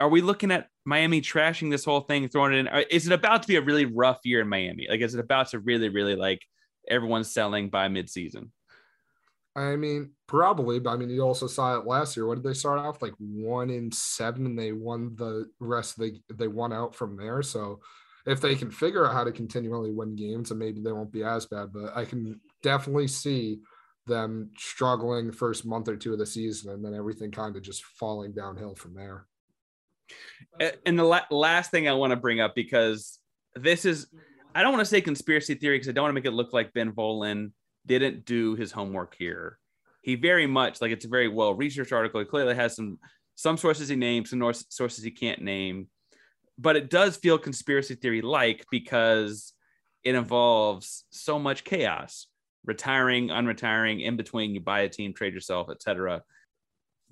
are 0.00 0.08
we 0.08 0.20
looking 0.20 0.50
at 0.50 0.68
Miami 0.84 1.20
trashing 1.20 1.70
this 1.70 1.84
whole 1.84 2.00
thing, 2.00 2.28
throwing 2.28 2.52
it 2.52 2.58
in? 2.58 2.68
Uh, 2.68 2.82
is 2.90 3.06
it 3.06 3.12
about 3.12 3.42
to 3.42 3.48
be 3.48 3.56
a 3.56 3.62
really 3.62 3.86
rough 3.86 4.18
year 4.24 4.40
in 4.40 4.48
Miami? 4.48 4.86
Like, 4.88 5.00
is 5.00 5.14
it 5.14 5.20
about 5.20 5.50
to 5.50 5.60
really, 5.60 5.88
really 5.88 6.16
like 6.16 6.40
everyone's 6.88 7.32
selling 7.32 7.70
by 7.70 7.88
midseason? 7.88 8.50
I 9.56 9.76
mean, 9.76 10.10
probably, 10.26 10.80
but 10.80 10.90
I 10.90 10.96
mean, 10.96 11.10
you 11.10 11.22
also 11.22 11.46
saw 11.46 11.78
it 11.78 11.86
last 11.86 12.16
year. 12.16 12.26
What 12.26 12.36
did 12.36 12.44
they 12.44 12.54
start 12.54 12.80
off 12.80 13.02
like 13.02 13.14
one 13.18 13.70
in 13.70 13.92
seven, 13.92 14.46
and 14.46 14.58
they 14.58 14.72
won 14.72 15.14
the 15.14 15.48
rest. 15.60 15.98
They 15.98 16.20
they 16.32 16.48
won 16.48 16.72
out 16.72 16.94
from 16.94 17.16
there. 17.16 17.40
So 17.42 17.80
if 18.26 18.40
they 18.40 18.56
can 18.56 18.70
figure 18.70 19.06
out 19.06 19.12
how 19.12 19.22
to 19.22 19.30
continually 19.30 19.92
win 19.92 20.16
games, 20.16 20.50
and 20.50 20.58
maybe 20.58 20.80
they 20.80 20.92
won't 20.92 21.12
be 21.12 21.22
as 21.22 21.46
bad. 21.46 21.72
But 21.72 21.96
I 21.96 22.04
can 22.04 22.40
definitely 22.62 23.06
see 23.06 23.60
them 24.06 24.50
struggling 24.58 25.30
first 25.30 25.64
month 25.64 25.88
or 25.88 25.96
two 25.96 26.12
of 26.12 26.18
the 26.18 26.26
season, 26.26 26.72
and 26.72 26.84
then 26.84 26.94
everything 26.94 27.30
kind 27.30 27.54
of 27.54 27.62
just 27.62 27.84
falling 27.84 28.32
downhill 28.32 28.74
from 28.74 28.94
there. 28.94 29.26
And 30.86 30.98
the 30.98 31.04
la- 31.04 31.26
last 31.30 31.70
thing 31.70 31.88
I 31.88 31.92
want 31.92 32.12
to 32.12 32.16
bring 32.16 32.40
up 32.40 32.54
because 32.54 33.18
this 33.54 33.84
is, 33.84 34.06
I 34.54 34.62
don't 34.62 34.72
want 34.72 34.82
to 34.82 34.90
say 34.90 35.00
conspiracy 35.00 35.54
theory 35.54 35.76
because 35.76 35.88
I 35.88 35.92
don't 35.92 36.04
want 36.04 36.12
to 36.12 36.20
make 36.20 36.26
it 36.26 36.32
look 36.32 36.52
like 36.52 36.72
Ben 36.72 36.92
Volin 36.92 37.52
didn't 37.86 38.24
do 38.24 38.54
his 38.54 38.72
homework 38.72 39.14
here. 39.16 39.58
He 40.02 40.14
very 40.16 40.46
much 40.46 40.80
like 40.80 40.92
it's 40.92 41.06
a 41.06 41.08
very 41.08 41.28
well 41.28 41.54
researched 41.54 41.92
article. 41.92 42.20
He 42.20 42.26
clearly 42.26 42.54
has 42.54 42.76
some 42.76 42.98
some 43.36 43.56
sources 43.56 43.88
he 43.88 43.96
names, 43.96 44.30
some 44.30 44.52
sources 44.68 45.02
he 45.02 45.10
can't 45.10 45.42
name, 45.42 45.88
but 46.58 46.76
it 46.76 46.90
does 46.90 47.16
feel 47.16 47.38
conspiracy 47.38 47.94
theory 47.94 48.22
like 48.22 48.64
because 48.70 49.54
it 50.04 50.14
involves 50.14 51.04
so 51.10 51.38
much 51.38 51.64
chaos, 51.64 52.26
retiring, 52.64 53.28
unretiring, 53.28 54.04
in 54.04 54.16
between. 54.16 54.54
You 54.54 54.60
buy 54.60 54.80
a 54.80 54.88
team, 54.88 55.14
trade 55.14 55.34
yourself, 55.34 55.70
etc. 55.70 56.22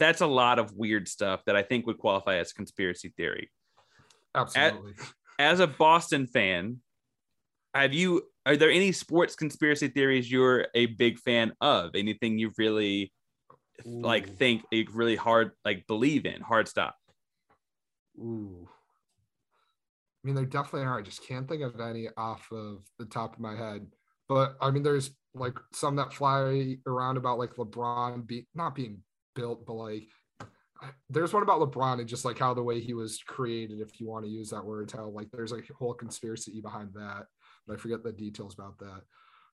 That's 0.03 0.21
a 0.21 0.27
lot 0.27 0.59
of 0.59 0.75
weird 0.75 1.07
stuff 1.07 1.45
that 1.47 1.55
I 1.55 1.63
think 1.63 1.87
would 1.87 1.99
qualify 1.99 2.39
as 2.39 2.53
conspiracy 2.53 3.15
theory. 3.17 3.53
Absolutely. 4.35 4.95
As, 4.99 5.13
as 5.39 5.61
a 5.61 5.69
Boston 5.69 6.27
fan, 6.27 6.79
have 7.73 7.95
you 7.95 8.25
are 8.45 8.57
there 8.57 8.73
any 8.73 8.91
sports 8.91 9.37
conspiracy 9.37 9.87
theories 9.87 10.29
you're 10.29 10.67
a 10.75 10.87
big 10.87 11.21
fan 11.21 11.53
of? 11.61 11.93
Anything 11.95 12.37
you 12.37 12.51
really 12.59 13.13
Ooh. 13.87 14.01
like 14.01 14.37
think 14.39 14.65
like, 14.73 14.89
really 14.93 15.15
hard 15.15 15.53
like 15.65 15.87
believe 15.87 16.27
in? 16.27 16.41
Hard 16.41 16.67
stop. 16.67 16.97
Ooh. 18.19 18.69
I 18.69 20.27
mean, 20.27 20.35
there 20.35 20.45
definitely 20.45 20.89
are. 20.89 20.99
I 20.99 21.03
just 21.03 21.25
can't 21.25 21.49
think 21.49 21.63
of 21.63 21.81
any 21.81 22.09
off 22.17 22.49
of 22.51 22.83
the 22.99 23.05
top 23.05 23.35
of 23.35 23.41
my 23.41 23.55
head. 23.55 23.87
But 24.29 24.57
I 24.61 24.73
mean, 24.73 24.83
there's 24.83 25.13
like 25.33 25.61
some 25.73 25.95
that 25.95 26.13
fly 26.13 26.77
around 26.89 27.19
about 27.19 27.39
like 27.39 27.55
LeBron 27.55 28.27
be 28.27 28.49
not 28.53 28.75
being 28.75 28.99
built, 29.35 29.67
but 29.67 29.75
like 29.75 30.09
there's 31.09 31.33
one 31.33 31.43
about 31.43 31.61
LeBron 31.61 32.01
and 32.01 32.09
just 32.09 32.25
like 32.25 32.39
how 32.39 32.55
the 32.55 32.63
way 32.63 32.81
he 32.81 32.93
was 32.93 33.23
created, 33.23 33.81
if 33.81 34.01
you 34.01 34.09
want 34.09 34.25
to 34.25 34.31
use 34.31 34.51
that 34.51 34.65
word, 34.65 34.91
how 34.91 35.09
like 35.09 35.31
there's 35.31 35.53
a 35.53 35.61
whole 35.79 35.95
conspiracy 35.95 36.61
behind 36.61 36.93
that 36.95 37.27
but 37.67 37.75
I 37.75 37.77
forget 37.77 38.03
the 38.03 38.13
details 38.13 38.55
about 38.55 38.79
that. 38.79 39.03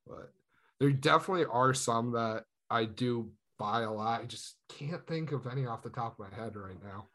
But 0.08 0.32
there 0.80 0.92
definitely 0.92 1.46
are 1.46 1.74
some 1.74 2.12
that 2.13 2.46
I 2.70 2.86
do 2.86 3.32
buy 3.58 3.82
a 3.82 3.92
lot. 3.92 4.22
I 4.22 4.26
just 4.26 4.56
can't 4.70 5.06
think 5.08 5.32
of 5.32 5.48
any 5.48 5.65
off 5.65 5.84
the 5.84 5.89
top 5.89 6.20
of 6.20 6.32
my 6.32 6.36
head 6.36 6.56
right 6.56 6.82
now. 6.84 7.08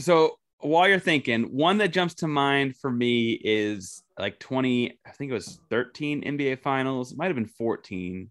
So 0.00 0.38
while 0.58 0.88
you're 0.88 0.98
thinking, 0.98 1.44
one 1.44 1.78
that 1.78 1.92
jumps 1.92 2.14
to 2.14 2.26
mind 2.26 2.76
for 2.76 2.90
me 2.90 3.32
is 3.32 4.02
like 4.18 4.38
20, 4.40 4.98
I 5.06 5.10
think 5.10 5.30
it 5.30 5.34
was 5.34 5.60
13 5.70 6.22
NBA 6.22 6.60
finals, 6.60 7.12
it 7.12 7.18
might 7.18 7.26
have 7.26 7.36
been 7.36 7.46
14. 7.46 8.30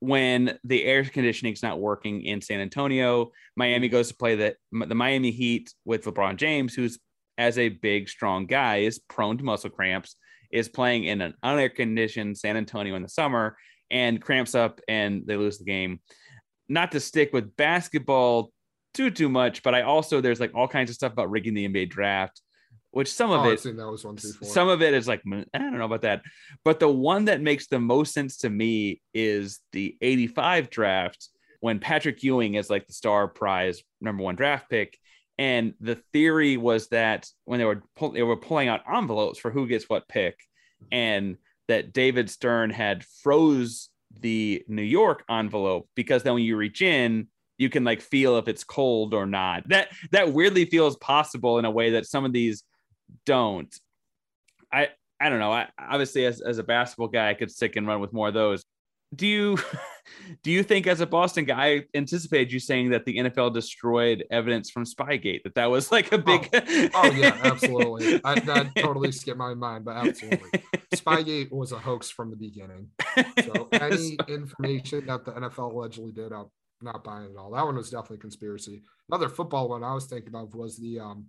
When 0.00 0.58
the 0.64 0.84
air 0.84 1.04
conditioning's 1.04 1.62
not 1.62 1.80
working 1.80 2.22
in 2.22 2.40
San 2.40 2.60
Antonio, 2.60 3.30
Miami 3.56 3.88
goes 3.88 4.08
to 4.08 4.16
play 4.16 4.36
the 4.36 4.56
the 4.86 4.94
Miami 4.94 5.30
Heat 5.30 5.72
with 5.84 6.04
LeBron 6.04 6.36
James, 6.36 6.74
who's 6.74 6.98
as 7.38 7.58
a 7.58 7.70
big, 7.70 8.08
strong 8.08 8.46
guy, 8.46 8.78
is 8.78 8.98
prone 8.98 9.38
to 9.38 9.44
muscle 9.44 9.70
cramps, 9.70 10.16
is 10.50 10.68
playing 10.68 11.04
in 11.04 11.20
an 11.20 11.34
unair 11.44 11.74
conditioned 11.74 12.36
San 12.36 12.56
Antonio 12.56 12.94
in 12.96 13.02
the 13.02 13.08
summer 13.08 13.56
and 13.90 14.20
cramps 14.22 14.54
up 14.54 14.80
and 14.88 15.22
they 15.26 15.36
lose 15.36 15.58
the 15.58 15.64
game. 15.64 16.00
Not 16.68 16.92
to 16.92 17.00
stick 17.00 17.32
with 17.32 17.56
basketball 17.56 18.52
too 18.94 19.10
too 19.10 19.28
much, 19.28 19.62
but 19.62 19.74
I 19.74 19.82
also 19.82 20.20
there's 20.20 20.40
like 20.40 20.54
all 20.54 20.68
kinds 20.68 20.90
of 20.90 20.96
stuff 20.96 21.12
about 21.12 21.30
rigging 21.30 21.54
the 21.54 21.68
NBA 21.68 21.90
draft 21.90 22.40
which 22.92 23.12
some 23.12 23.30
of 23.30 23.44
Oh, 23.44 23.50
it 23.50 23.60
seen 23.60 23.76
that 23.76 23.88
was 23.90 24.04
one 24.04 24.16
before. 24.16 24.48
some 24.48 24.68
of 24.68 24.82
it 24.82 24.94
is 24.94 25.06
like 25.08 25.22
"Mm, 25.24 25.46
i 25.54 25.58
don't 25.58 25.76
know 25.76 25.84
about 25.84 26.02
that. 26.02 26.22
But 26.64 26.80
the 26.80 26.88
one 26.88 27.26
that 27.26 27.40
makes 27.40 27.66
the 27.66 27.78
most 27.80 28.12
sense 28.12 28.38
to 28.38 28.50
me 28.50 29.00
is 29.14 29.60
the 29.72 29.96
85 30.00 30.70
draft 30.70 31.28
when 31.60 31.78
patrick 31.78 32.22
ewing 32.22 32.54
is 32.54 32.70
like 32.70 32.86
the 32.86 32.92
star 32.92 33.28
prize 33.28 33.82
number 34.00 34.22
one 34.22 34.36
draft 34.36 34.68
pick. 34.70 34.98
And 35.38 35.72
the 35.80 35.94
theory 36.12 36.56
was 36.58 36.88
that 36.88 37.26
when 37.46 37.58
they 37.58 37.64
were 37.64 37.82
pull, 37.96 38.10
they 38.12 38.22
were 38.22 38.36
pulling 38.36 38.68
out 38.68 38.82
envelopes 38.92 39.38
for 39.38 39.50
who 39.50 39.66
gets 39.66 39.88
what 39.88 40.08
pick 40.08 40.38
and 40.92 41.36
that 41.68 41.92
david 41.92 42.28
stern 42.30 42.70
had 42.70 43.04
froze 43.22 43.90
the 44.20 44.62
new 44.66 44.82
york 44.82 45.22
envelope 45.30 45.88
because 45.94 46.22
then 46.22 46.34
when 46.34 46.42
you 46.42 46.56
reach 46.56 46.82
in 46.82 47.28
you 47.58 47.68
can 47.68 47.84
like 47.84 48.00
feel 48.00 48.38
if 48.38 48.48
it's 48.48 48.64
cold 48.64 49.12
or 49.12 49.26
not. 49.26 49.68
That 49.68 49.88
that 50.12 50.32
weirdly 50.32 50.64
feels 50.64 50.96
possible 50.96 51.58
in 51.58 51.66
a 51.66 51.70
way 51.70 51.90
that 51.90 52.06
some 52.06 52.24
of 52.24 52.32
these 52.32 52.64
don't. 53.26 53.74
I 54.72 54.88
I 55.20 55.28
don't 55.28 55.38
know. 55.38 55.52
I 55.52 55.68
obviously 55.78 56.24
as, 56.26 56.40
as 56.40 56.58
a 56.58 56.62
basketball 56.62 57.08
guy, 57.08 57.30
I 57.30 57.34
could 57.34 57.50
stick 57.50 57.76
and 57.76 57.86
run 57.86 58.00
with 58.00 58.12
more 58.12 58.28
of 58.28 58.34
those. 58.34 58.64
Do 59.14 59.26
you 59.26 59.58
do 60.42 60.50
you 60.50 60.62
think 60.62 60.86
as 60.86 61.00
a 61.00 61.06
Boston 61.06 61.44
guy 61.44 61.66
I 61.66 61.84
anticipated 61.94 62.52
you 62.52 62.60
saying 62.60 62.90
that 62.90 63.04
the 63.04 63.18
NFL 63.18 63.52
destroyed 63.52 64.24
evidence 64.30 64.70
from 64.70 64.84
Spygate? 64.84 65.42
That 65.42 65.54
that 65.56 65.66
was 65.66 65.92
like 65.92 66.12
a 66.12 66.18
big 66.18 66.48
Oh 66.94 67.10
yeah, 67.10 67.38
absolutely. 67.42 68.20
I, 68.24 68.38
that 68.40 68.74
totally 68.76 69.12
skipped 69.12 69.38
my 69.38 69.54
mind, 69.54 69.84
but 69.84 69.96
absolutely. 69.96 70.62
Spygate 70.94 71.50
was 71.50 71.72
a 71.72 71.78
hoax 71.78 72.08
from 72.08 72.30
the 72.30 72.36
beginning. 72.36 72.88
So 73.44 73.68
any 73.72 74.16
information 74.28 75.06
that 75.06 75.24
the 75.24 75.32
NFL 75.32 75.72
allegedly 75.72 76.12
did, 76.12 76.32
I'm 76.32 76.46
not 76.80 77.04
buying 77.04 77.30
it 77.30 77.36
all. 77.36 77.50
That 77.50 77.64
one 77.64 77.76
was 77.76 77.90
definitely 77.90 78.18
conspiracy. 78.18 78.82
Another 79.08 79.28
football 79.28 79.68
one 79.68 79.84
I 79.84 79.92
was 79.92 80.06
thinking 80.06 80.34
of 80.34 80.54
was 80.54 80.78
the 80.78 81.00
um 81.00 81.26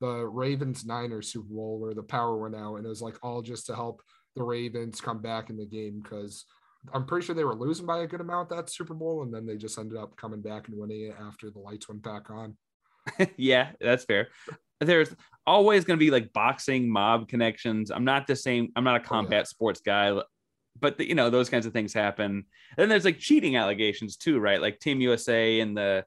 the 0.00 0.26
Ravens 0.26 0.84
Niners 0.84 1.32
Super 1.32 1.52
Bowl 1.52 1.78
where 1.78 1.94
the 1.94 2.02
power 2.02 2.36
went 2.36 2.56
out 2.56 2.76
and 2.76 2.86
it 2.86 2.88
was 2.88 3.02
like 3.02 3.16
all 3.22 3.42
just 3.42 3.66
to 3.66 3.74
help 3.74 4.02
the 4.36 4.42
Ravens 4.42 5.00
come 5.00 5.20
back 5.20 5.50
in 5.50 5.56
the 5.56 5.66
game 5.66 6.00
because 6.02 6.44
I'm 6.94 7.04
pretty 7.04 7.26
sure 7.26 7.34
they 7.34 7.44
were 7.44 7.54
losing 7.54 7.86
by 7.86 8.00
a 8.00 8.06
good 8.06 8.20
amount 8.20 8.48
that 8.50 8.70
Super 8.70 8.94
Bowl 8.94 9.22
and 9.22 9.32
then 9.32 9.46
they 9.46 9.56
just 9.56 9.78
ended 9.78 9.98
up 9.98 10.16
coming 10.16 10.40
back 10.40 10.68
and 10.68 10.78
winning 10.78 11.06
it 11.06 11.16
after 11.20 11.50
the 11.50 11.58
lights 11.58 11.88
went 11.88 12.02
back 12.02 12.30
on. 12.30 12.56
yeah, 13.36 13.72
that's 13.80 14.04
fair. 14.04 14.28
There's 14.80 15.14
always 15.46 15.84
going 15.84 15.98
to 15.98 16.04
be 16.04 16.10
like 16.10 16.32
boxing 16.32 16.88
mob 16.88 17.28
connections. 17.28 17.90
I'm 17.90 18.04
not 18.04 18.26
the 18.26 18.36
same. 18.36 18.72
I'm 18.76 18.84
not 18.84 18.96
a 18.96 19.04
oh, 19.04 19.06
combat 19.06 19.46
sports 19.48 19.80
guy, 19.84 20.18
but 20.78 20.96
the, 20.96 21.06
you 21.06 21.14
know 21.14 21.28
those 21.28 21.50
kinds 21.50 21.66
of 21.66 21.72
things 21.72 21.92
happen. 21.92 22.44
then 22.76 22.88
there's 22.88 23.04
like 23.04 23.18
cheating 23.18 23.56
allegations 23.56 24.16
too, 24.16 24.38
right? 24.38 24.60
Like 24.60 24.78
Team 24.78 25.00
USA 25.02 25.60
and 25.60 25.76
the 25.76 26.04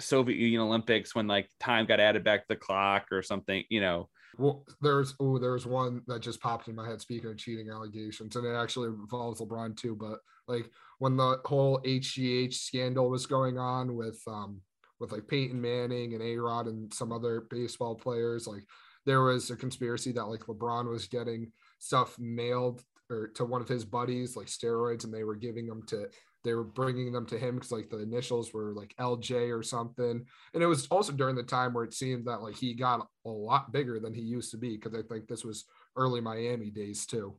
Soviet 0.00 0.36
Union 0.36 0.60
Olympics 0.62 1.14
when 1.14 1.26
like 1.26 1.48
time 1.60 1.86
got 1.86 2.00
added 2.00 2.24
back 2.24 2.40
to 2.40 2.46
the 2.48 2.56
clock 2.56 3.06
or 3.10 3.22
something. 3.22 3.64
You 3.68 3.80
know, 3.80 4.08
Well, 4.38 4.64
there's 4.80 5.14
oh, 5.20 5.38
there's 5.38 5.66
one 5.66 6.02
that 6.06 6.20
just 6.20 6.40
popped 6.40 6.68
in 6.68 6.74
my 6.74 6.88
head. 6.88 7.00
Speaking 7.00 7.30
of 7.30 7.38
cheating 7.38 7.70
allegations, 7.70 8.36
and 8.36 8.46
it 8.46 8.54
actually 8.54 8.88
involves 8.88 9.40
LeBron 9.40 9.76
too. 9.76 9.96
But 9.96 10.18
like 10.48 10.70
when 10.98 11.16
the 11.16 11.40
whole 11.44 11.80
HGH 11.84 12.54
scandal 12.54 13.10
was 13.10 13.26
going 13.26 13.58
on 13.58 13.96
with 13.96 14.20
um 14.26 14.60
with 15.00 15.12
like 15.12 15.28
Peyton 15.28 15.60
Manning 15.60 16.14
and 16.14 16.22
A 16.22 16.36
Rod 16.36 16.66
and 16.66 16.92
some 16.92 17.12
other 17.12 17.46
baseball 17.50 17.94
players, 17.94 18.46
like 18.46 18.64
there 19.04 19.22
was 19.22 19.50
a 19.50 19.56
conspiracy 19.56 20.12
that 20.12 20.26
like 20.26 20.40
LeBron 20.40 20.88
was 20.88 21.06
getting 21.06 21.52
stuff 21.78 22.18
mailed 22.18 22.82
or 23.08 23.28
to 23.28 23.44
one 23.44 23.60
of 23.60 23.68
his 23.68 23.84
buddies, 23.84 24.36
like 24.36 24.48
steroids, 24.48 25.04
and 25.04 25.14
they 25.14 25.24
were 25.24 25.36
giving 25.36 25.66
them 25.66 25.82
to 25.86 26.08
they 26.46 26.54
were 26.54 26.64
bringing 26.64 27.12
them 27.12 27.26
to 27.26 27.38
him 27.38 27.56
because 27.56 27.72
like 27.72 27.90
the 27.90 27.98
initials 27.98 28.52
were 28.52 28.72
like 28.72 28.94
LJ 29.00 29.56
or 29.56 29.62
something. 29.62 30.24
And 30.54 30.62
it 30.62 30.66
was 30.66 30.86
also 30.86 31.12
during 31.12 31.34
the 31.36 31.42
time 31.42 31.74
where 31.74 31.84
it 31.84 31.92
seemed 31.92 32.26
that 32.26 32.42
like 32.42 32.54
he 32.54 32.74
got 32.74 33.06
a 33.24 33.28
lot 33.28 33.72
bigger 33.72 33.98
than 33.98 34.14
he 34.14 34.22
used 34.22 34.52
to 34.52 34.56
be 34.56 34.76
because 34.76 34.94
I 34.94 35.02
think 35.02 35.26
this 35.26 35.44
was 35.44 35.64
early 35.96 36.20
Miami 36.20 36.70
days 36.70 37.04
too. 37.06 37.34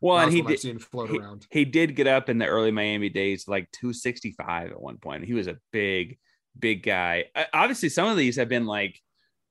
Well, 0.00 0.18
and 0.18 0.32
he 0.32 0.40
I've 0.40 0.48
did, 0.48 0.60
seen 0.60 0.78
float 0.78 1.10
he, 1.10 1.18
around. 1.18 1.46
he 1.50 1.64
did 1.64 1.96
get 1.96 2.06
up 2.06 2.28
in 2.28 2.38
the 2.38 2.46
early 2.46 2.70
Miami 2.70 3.08
days, 3.08 3.46
like 3.46 3.70
265 3.72 4.70
at 4.70 4.80
one 4.80 4.98
point. 4.98 5.24
He 5.24 5.34
was 5.34 5.46
a 5.46 5.58
big, 5.72 6.18
big 6.58 6.82
guy. 6.82 7.26
Uh, 7.34 7.44
Obviously, 7.52 7.88
some 7.88 8.08
of 8.08 8.16
these 8.16 8.36
have 8.36 8.48
been 8.48 8.66
like 8.66 9.00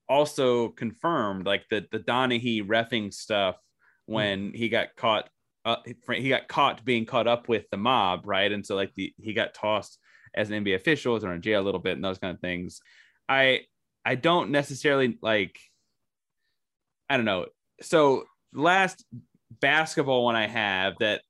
also 0.09 0.69
confirmed, 0.69 1.45
like 1.45 1.63
the 1.69 1.85
the 1.91 1.99
Donahue 1.99 2.65
refing 2.65 3.13
stuff 3.13 3.55
when 4.05 4.51
he 4.53 4.69
got 4.69 4.95
caught. 4.95 5.29
Uh, 5.65 5.77
he 6.13 6.29
got 6.29 6.47
caught 6.47 6.85
being 6.85 7.05
caught 7.05 7.27
up 7.27 7.49
with 7.49 7.65
the 7.71 7.77
mob, 7.77 8.21
right? 8.25 8.51
And 8.51 8.63
so 8.65 8.75
like 8.75 8.93
the 8.95 9.13
he 9.17 9.33
got 9.33 9.55
tossed 9.55 9.97
as 10.35 10.49
an 10.49 10.63
NBA 10.63 10.75
official, 10.75 11.13
was 11.13 11.23
in 11.23 11.41
jail 11.41 11.61
a 11.61 11.63
little 11.63 11.79
bit, 11.79 11.93
and 11.93 12.05
those 12.05 12.19
kind 12.19 12.35
of 12.35 12.39
things. 12.39 12.81
I 13.27 13.61
I 14.05 14.15
don't 14.15 14.51
necessarily 14.51 15.17
like. 15.21 15.59
I 17.09 17.17
don't 17.17 17.25
know. 17.25 17.47
So 17.81 18.25
last 18.53 19.03
basketball 19.59 20.23
one 20.23 20.35
I 20.35 20.47
have 20.47 20.95
that 20.99 21.21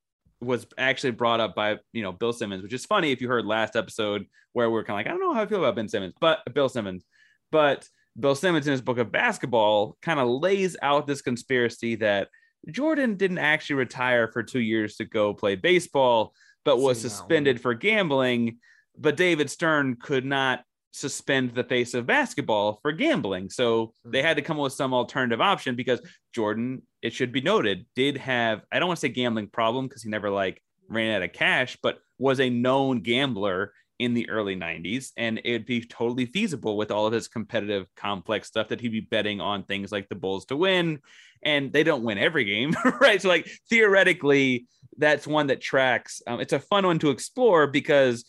was 0.41 0.67
actually 0.77 1.11
brought 1.11 1.39
up 1.39 1.55
by 1.55 1.77
you 1.93 2.03
know 2.03 2.11
Bill 2.11 2.33
Simmons, 2.33 2.61
which 2.61 2.73
is 2.73 2.85
funny 2.85 3.11
if 3.11 3.21
you 3.21 3.27
heard 3.27 3.45
last 3.45 3.75
episode 3.75 4.25
where 4.53 4.69
we're 4.69 4.83
kind 4.83 4.99
of 4.99 5.05
like 5.05 5.07
I 5.07 5.09
don't 5.09 5.21
know 5.21 5.33
how 5.33 5.43
I 5.43 5.47
feel 5.47 5.59
about 5.59 5.75
Ben 5.75 5.89
Simmons, 5.89 6.13
but 6.19 6.41
Bill 6.53 6.69
Simmons, 6.69 7.05
but 7.51 7.87
Bill 8.19 8.35
Simmons 8.35 8.67
in 8.67 8.71
his 8.71 8.81
book 8.81 8.97
of 8.97 9.11
basketball 9.11 9.97
kind 10.01 10.19
of 10.19 10.27
lays 10.27 10.75
out 10.81 11.07
this 11.07 11.21
conspiracy 11.21 11.95
that 11.95 12.29
Jordan 12.71 13.15
didn't 13.15 13.37
actually 13.37 13.77
retire 13.77 14.27
for 14.27 14.43
two 14.43 14.59
years 14.59 14.95
to 14.97 15.05
go 15.05 15.33
play 15.33 15.55
baseball, 15.55 16.33
but 16.63 16.79
was 16.79 16.99
suspended 16.99 17.61
for 17.61 17.73
gambling. 17.73 18.59
But 18.97 19.17
David 19.17 19.49
Stern 19.49 19.97
could 19.99 20.25
not 20.25 20.63
suspend 20.91 21.53
the 21.53 21.63
face 21.63 21.93
of 21.93 22.05
basketball 22.05 22.79
for 22.81 22.93
gambling. 22.93 23.49
So 23.49 23.93
they 24.05 24.21
had 24.21 24.37
to 24.37 24.41
come 24.41 24.57
up 24.57 24.63
with 24.63 24.73
some 24.73 24.93
alternative 24.93 25.41
option 25.41 25.75
because 25.75 25.99
Jordan, 26.33 26.83
it 27.01 27.13
should 27.13 27.33
be 27.33 27.41
noted, 27.41 27.85
did 27.95 28.17
have, 28.17 28.61
I 28.71 28.79
don't 28.79 28.87
want 28.87 28.97
to 28.97 29.01
say 29.01 29.09
gambling 29.09 29.47
problem 29.47 29.87
because 29.87 30.03
he 30.03 30.09
never 30.09 30.29
like 30.29 30.61
ran 30.87 31.13
out 31.13 31.23
of 31.23 31.33
cash, 31.33 31.77
but 31.83 31.99
was 32.17 32.39
a 32.39 32.49
known 32.49 33.01
gambler 33.01 33.73
in 33.99 34.13
the 34.13 34.29
early 34.29 34.55
90s. 34.55 35.11
And 35.17 35.39
it'd 35.43 35.65
be 35.65 35.81
totally 35.81 36.25
feasible 36.25 36.77
with 36.77 36.91
all 36.91 37.07
of 37.07 37.13
his 37.13 37.27
competitive 37.27 37.87
complex 37.95 38.47
stuff 38.47 38.69
that 38.69 38.81
he'd 38.81 38.89
be 38.89 39.01
betting 39.01 39.41
on 39.41 39.63
things 39.63 39.91
like 39.91 40.09
the 40.09 40.15
Bulls 40.15 40.45
to 40.45 40.55
win. 40.55 40.99
And 41.43 41.71
they 41.71 41.83
don't 41.83 42.03
win 42.03 42.17
every 42.17 42.45
game, 42.45 42.75
right? 42.99 43.21
So, 43.21 43.29
like, 43.29 43.49
theoretically, 43.69 44.67
that's 44.97 45.27
one 45.27 45.47
that 45.47 45.61
tracks. 45.61 46.21
Um, 46.25 46.39
it's 46.39 46.53
a 46.53 46.59
fun 46.59 46.85
one 46.85 46.99
to 46.99 47.09
explore 47.09 47.67
because 47.67 48.25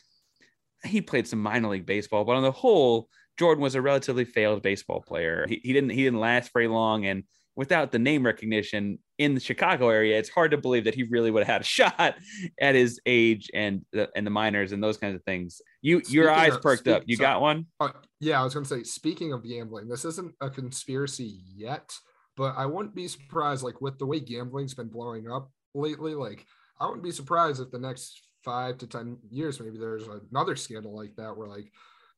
he 0.85 1.01
played 1.01 1.27
some 1.27 1.41
minor 1.41 1.69
league 1.69 1.87
baseball, 1.87 2.25
but 2.25 2.37
on 2.37 2.43
the 2.43 2.53
whole, 2.53 3.09
Jordan 3.39 3.63
was 3.63 3.75
a 3.75 3.83
relatively 3.83 4.25
failed 4.25 4.63
baseball 4.63 5.01
player. 5.01 5.47
He, 5.49 5.61
he 5.63 5.73
didn't 5.73 5.91
he 5.91 6.05
didn't 6.05 6.21
last 6.21 6.53
very 6.53 6.69
long, 6.69 7.07
and 7.07 7.25
without 7.57 7.91
the 7.91 7.99
name 7.99 8.25
recognition 8.25 8.99
in 9.19 9.35
the 9.35 9.41
Chicago 9.41 9.89
area, 9.89 10.19
it's 10.19 10.29
hard 10.29 10.51
to 10.51 10.59
believe 10.59 10.85
that 10.85 10.95
he 10.95 11.05
really 11.05 11.31
would 11.31 11.43
have 11.43 11.53
had 11.55 11.61
a 11.63 11.65
shot 11.79 12.15
at 12.61 12.75
his 12.75 13.01
age 13.07 13.51
and 13.55 13.85
the 13.93 14.09
and 14.15 14.27
the 14.27 14.31
minors 14.31 14.73
and 14.73 14.83
those 14.83 14.99
kinds 14.99 15.17
of 15.17 15.25
things. 15.25 15.61
You 15.81 16.03
your 16.09 16.31
eyes 16.31 16.55
of- 16.55 16.63
perked 16.63 16.87
up. 16.87 17.03
You 17.07 17.17
so- 17.17 17.23
got 17.23 17.41
one? 17.41 17.67
Uh, 17.81 17.91
yeah, 18.21 18.41
I 18.41 18.45
was 18.45 18.55
gonna 18.55 18.67
say. 18.67 18.83
Speaking 18.83 19.33
of 19.33 19.43
gambling, 19.43 19.89
this 19.89 20.05
isn't 20.05 20.35
a 20.41 20.51
conspiracy 20.51 21.41
yet, 21.55 21.93
but 22.37 22.55
I 22.57 22.67
wouldn't 22.67 22.95
be 22.95 23.09
surprised. 23.09 23.65
Like 23.65 23.81
with 23.81 23.99
the 23.99 24.07
way 24.07 24.21
gambling's 24.21 24.75
been 24.75 24.89
blowing 24.89 25.31
up 25.31 25.51
lately, 25.75 26.15
like 26.15 26.47
I 26.79 26.87
wouldn't 26.87 27.05
be 27.05 27.11
surprised 27.11 27.61
if 27.61 27.71
the 27.71 27.79
next 27.79 28.21
five 28.45 28.79
to 28.79 28.87
ten 28.87 29.19
years, 29.31 29.59
maybe 29.59 29.79
there's 29.79 30.07
another 30.31 30.57
scandal 30.57 30.95
like 30.95 31.17
that, 31.17 31.37
where 31.37 31.49
like 31.49 31.73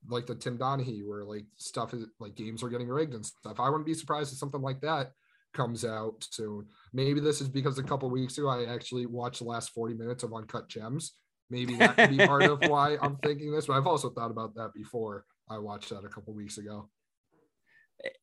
like 0.09 0.27
the 0.27 0.35
Tim 0.35 0.57
Donahue, 0.57 1.09
where 1.09 1.25
like 1.25 1.45
stuff 1.57 1.95
is 1.95 2.07
like 2.19 2.35
games 2.35 2.63
are 2.63 2.69
getting 2.69 2.89
rigged 2.89 3.15
and 3.15 3.25
stuff. 3.25 3.61
I 3.61 3.69
wouldn't 3.69 3.87
be 3.87 3.95
surprised 3.95 4.33
if 4.33 4.39
something 4.39 4.63
like 4.63 4.81
that 4.81 5.13
comes 5.55 5.85
out 5.85 6.27
soon. 6.31 6.67
Maybe 6.93 7.21
this 7.21 7.41
is 7.41 7.49
because 7.49 7.79
a 7.79 7.83
couple 7.83 8.11
weeks 8.11 8.39
ago 8.39 8.49
I 8.49 8.65
actually 8.67 9.07
watched 9.07 9.41
the 9.41 9.47
last 9.47 9.71
40 9.71 9.95
minutes 9.95 10.23
of 10.23 10.33
Uncut 10.33 10.69
Gems. 10.69 11.13
Maybe 11.51 11.77
that 11.77 11.97
could 11.97 12.11
be 12.11 12.27
part 12.27 12.43
of 12.45 12.61
why 12.67 12.99
I'm 13.01 13.17
thinking 13.17 13.53
this, 13.53 13.67
but 13.67 13.75
I've 13.75 13.87
also 13.87 14.11
thought 14.11 14.31
about 14.31 14.55
that 14.57 14.73
before 14.75 15.25
I 15.49 15.59
watched 15.59 15.91
that 15.91 16.05
a 16.05 16.09
couple 16.09 16.35
weeks 16.35 16.59
ago. 16.59 16.89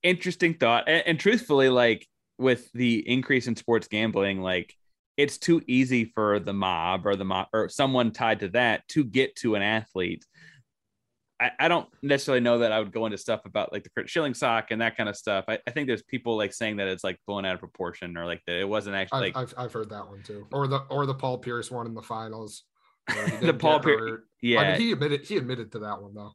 Interesting 0.03 0.53
thought. 0.53 0.85
And, 0.87 1.03
and 1.05 1.19
truthfully, 1.19 1.69
like 1.69 2.07
with 2.37 2.71
the 2.73 3.07
increase 3.09 3.47
in 3.47 3.55
sports 3.55 3.87
gambling, 3.87 4.41
like 4.41 4.75
it's 5.17 5.37
too 5.37 5.61
easy 5.67 6.05
for 6.05 6.39
the 6.39 6.53
mob 6.53 7.05
or 7.05 7.15
the 7.15 7.25
mob 7.25 7.47
or 7.53 7.69
someone 7.69 8.11
tied 8.11 8.41
to 8.41 8.49
that 8.49 8.87
to 8.89 9.03
get 9.03 9.35
to 9.37 9.55
an 9.55 9.61
athlete. 9.61 10.25
I, 11.39 11.51
I 11.59 11.67
don't 11.67 11.87
necessarily 12.01 12.39
know 12.39 12.59
that 12.59 12.71
I 12.71 12.79
would 12.79 12.93
go 12.93 13.05
into 13.05 13.17
stuff 13.17 13.41
about 13.45 13.73
like 13.73 13.83
the 13.83 13.89
Curt 13.89 14.09
Schilling 14.09 14.33
sock 14.33 14.71
and 14.71 14.81
that 14.81 14.95
kind 14.95 15.09
of 15.09 15.17
stuff. 15.17 15.45
I, 15.47 15.59
I 15.67 15.71
think 15.71 15.87
there's 15.87 16.03
people 16.03 16.37
like 16.37 16.53
saying 16.53 16.77
that 16.77 16.87
it's 16.87 17.03
like 17.03 17.19
blown 17.27 17.45
out 17.45 17.55
of 17.55 17.59
proportion 17.59 18.17
or 18.17 18.25
like 18.25 18.41
that 18.47 18.57
it 18.57 18.67
wasn't 18.67 18.95
actually 18.95 19.29
I've, 19.29 19.35
like 19.35 19.37
I've, 19.37 19.65
I've 19.65 19.73
heard 19.73 19.89
that 19.89 20.07
one 20.07 20.23
too, 20.23 20.47
or 20.53 20.67
the 20.67 20.79
or 20.89 21.05
the 21.05 21.13
Paul 21.13 21.37
Pierce 21.39 21.69
one 21.69 21.87
in 21.87 21.93
the 21.93 22.01
finals 22.01 22.63
the 23.41 23.53
Paul 23.53 23.79
Pierce. 23.79 24.21
Yeah, 24.41 24.61
I 24.61 24.71
mean, 24.71 24.81
he 24.81 24.91
admitted 24.91 25.25
he 25.25 25.37
admitted 25.37 25.71
to 25.73 25.79
that 25.79 26.01
one 26.01 26.13
though. 26.13 26.31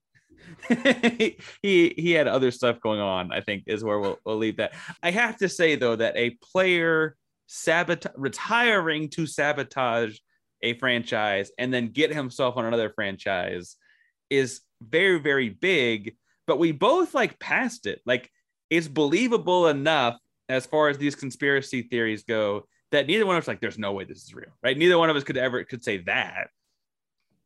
he 1.63 1.95
he 1.97 2.13
had 2.13 2.29
other 2.29 2.51
stuff 2.51 2.81
going 2.81 3.01
on. 3.01 3.33
I 3.33 3.41
think 3.41 3.65
is 3.67 3.83
where 3.83 3.99
we'll 3.99 4.19
we'll 4.25 4.37
leave 4.37 4.59
that. 4.59 4.73
I 5.03 5.11
have 5.11 5.37
to 5.39 5.49
say 5.49 5.77
though 5.77 5.97
that 5.97 6.17
a 6.17 6.31
player 6.53 7.17
sabotage 7.47 8.13
retiring 8.17 9.09
to 9.11 9.27
sabotage 9.27 10.19
a 10.63 10.75
franchise 10.75 11.51
and 11.59 11.73
then 11.73 11.89
get 11.89 12.15
himself 12.15 12.57
on 12.57 12.65
another 12.65 12.91
franchise 12.91 13.77
is 14.29 14.61
very 14.81 15.19
very 15.19 15.49
big. 15.49 16.17
But 16.47 16.59
we 16.59 16.73
both 16.73 17.15
like 17.15 17.39
passed 17.39 17.87
it. 17.87 18.01
Like 18.05 18.31
it's 18.71 18.89
believable 18.89 19.69
enough 19.69 20.19
as 20.49 20.67
far 20.67 20.89
as 20.89 20.99
these 20.99 21.15
conspiracy 21.15 21.83
theories 21.83 22.25
go 22.25 22.67
that 22.91 23.07
neither 23.07 23.25
one 23.25 23.37
of 23.37 23.43
us 23.43 23.49
like 23.49 23.61
there's 23.61 23.79
no 23.79 23.93
way 23.93 24.05
this 24.05 24.23
is 24.23 24.35
real 24.35 24.51
right 24.63 24.77
neither 24.77 24.99
one 24.99 25.11
of 25.11 25.17
us 25.17 25.25
could 25.25 25.37
ever 25.37 25.63
could 25.65 25.83
say 25.83 25.99
that 25.99 26.49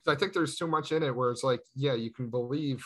i 0.07 0.15
think 0.15 0.33
there's 0.33 0.57
too 0.57 0.67
much 0.67 0.93
in 0.93 1.03
it 1.03 1.15
where 1.15 1.31
it's 1.31 1.45
like 1.45 1.61
yeah 1.75 1.95
you 1.95 2.11
can 2.11 2.29
believe 2.29 2.85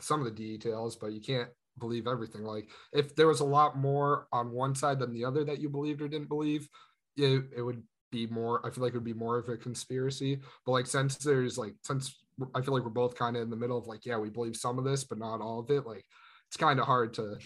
some 0.00 0.20
of 0.20 0.24
the 0.24 0.30
details 0.30 0.96
but 0.96 1.12
you 1.12 1.20
can't 1.20 1.48
believe 1.78 2.06
everything 2.06 2.42
like 2.42 2.68
if 2.92 3.14
there 3.16 3.28
was 3.28 3.40
a 3.40 3.44
lot 3.44 3.78
more 3.78 4.26
on 4.32 4.50
one 4.50 4.74
side 4.74 4.98
than 4.98 5.12
the 5.12 5.24
other 5.24 5.44
that 5.44 5.60
you 5.60 5.68
believed 5.68 6.02
or 6.02 6.08
didn't 6.08 6.28
believe 6.28 6.68
it, 7.16 7.44
it 7.56 7.62
would 7.62 7.82
be 8.10 8.26
more 8.26 8.64
i 8.66 8.70
feel 8.70 8.84
like 8.84 8.92
it 8.92 8.96
would 8.96 9.04
be 9.04 9.14
more 9.14 9.38
of 9.38 9.48
a 9.48 9.56
conspiracy 9.56 10.38
but 10.66 10.72
like 10.72 10.86
since 10.86 11.16
there's 11.16 11.56
like 11.56 11.74
since 11.82 12.21
i 12.54 12.60
feel 12.60 12.74
like 12.74 12.82
we're 12.82 12.90
both 12.90 13.14
kind 13.14 13.36
of 13.36 13.42
in 13.42 13.50
the 13.50 13.56
middle 13.56 13.78
of 13.78 13.86
like 13.86 14.04
yeah 14.06 14.18
we 14.18 14.30
believe 14.30 14.56
some 14.56 14.78
of 14.78 14.84
this 14.84 15.04
but 15.04 15.18
not 15.18 15.40
all 15.40 15.60
of 15.60 15.70
it 15.70 15.86
like 15.86 16.04
it's 16.48 16.56
kind 16.56 16.80
of 16.80 16.86
hard 16.86 17.14
to 17.14 17.36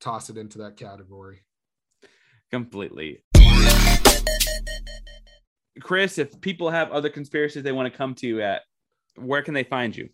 toss 0.00 0.30
it 0.30 0.36
into 0.36 0.58
that 0.58 0.76
category 0.76 1.40
completely 2.50 3.22
Chris, 5.80 6.18
if 6.18 6.40
people 6.40 6.70
have 6.70 6.90
other 6.90 7.10
conspiracies 7.10 7.62
they 7.62 7.72
want 7.72 7.90
to 7.90 7.96
come 7.96 8.14
to 8.16 8.26
you 8.26 8.40
at, 8.40 8.62
where 9.16 9.42
can 9.42 9.54
they 9.54 9.64
find 9.64 9.96
you? 9.96 10.08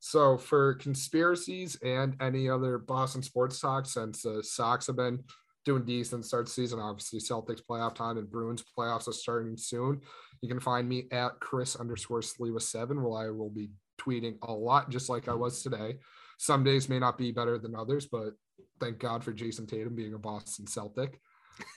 So 0.00 0.36
for 0.36 0.74
conspiracies 0.74 1.76
and 1.82 2.16
any 2.20 2.48
other 2.48 2.78
Boston 2.78 3.22
sports 3.22 3.58
talk, 3.60 3.86
since 3.86 4.22
the 4.22 4.42
Sox 4.42 4.86
have 4.86 4.96
been 4.96 5.24
doing 5.64 5.84
decent 5.84 6.26
start 6.26 6.48
season, 6.48 6.78
obviously 6.78 7.20
Celtics 7.20 7.62
playoff 7.68 7.94
time 7.94 8.18
and 8.18 8.30
Bruins 8.30 8.62
playoffs 8.76 9.08
are 9.08 9.12
starting 9.12 9.56
soon. 9.56 10.02
You 10.44 10.50
can 10.50 10.60
find 10.60 10.86
me 10.86 11.06
at 11.10 11.40
Chris 11.40 11.74
underscore 11.74 12.20
Sliwa 12.20 12.60
seven, 12.60 13.02
where 13.02 13.26
I 13.26 13.30
will 13.30 13.48
be 13.48 13.70
tweeting 13.98 14.36
a 14.42 14.52
lot, 14.52 14.90
just 14.90 15.08
like 15.08 15.26
I 15.26 15.32
was 15.32 15.62
today. 15.62 15.96
Some 16.36 16.62
days 16.62 16.86
may 16.86 16.98
not 16.98 17.16
be 17.16 17.32
better 17.32 17.56
than 17.56 17.74
others, 17.74 18.04
but 18.04 18.34
thank 18.78 18.98
God 18.98 19.24
for 19.24 19.32
Jayson 19.32 19.66
Tatum 19.66 19.94
being 19.94 20.12
a 20.12 20.18
Boston 20.18 20.66
Celtic 20.66 21.18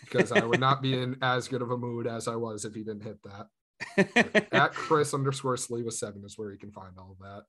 because 0.02 0.34
I 0.34 0.44
would 0.44 0.60
not 0.60 0.82
be 0.82 1.00
in 1.00 1.16
as 1.22 1.48
good 1.48 1.62
of 1.62 1.72
a 1.72 1.78
mood 1.78 2.08
as 2.08 2.28
I 2.28 2.36
was 2.36 2.66
if 2.66 2.76
he 2.76 2.84
didn't 2.84 3.04
hit 3.04 3.20
that. 3.24 4.48
at 4.52 4.74
Chris 4.74 5.14
underscore 5.14 5.56
Sliwa 5.56 5.94
seven 5.94 6.22
is 6.26 6.38
where 6.38 6.52
you 6.52 6.58
can 6.58 6.74
find 6.74 6.92
all 6.98 7.16
of 7.18 7.20
that. 7.20 7.44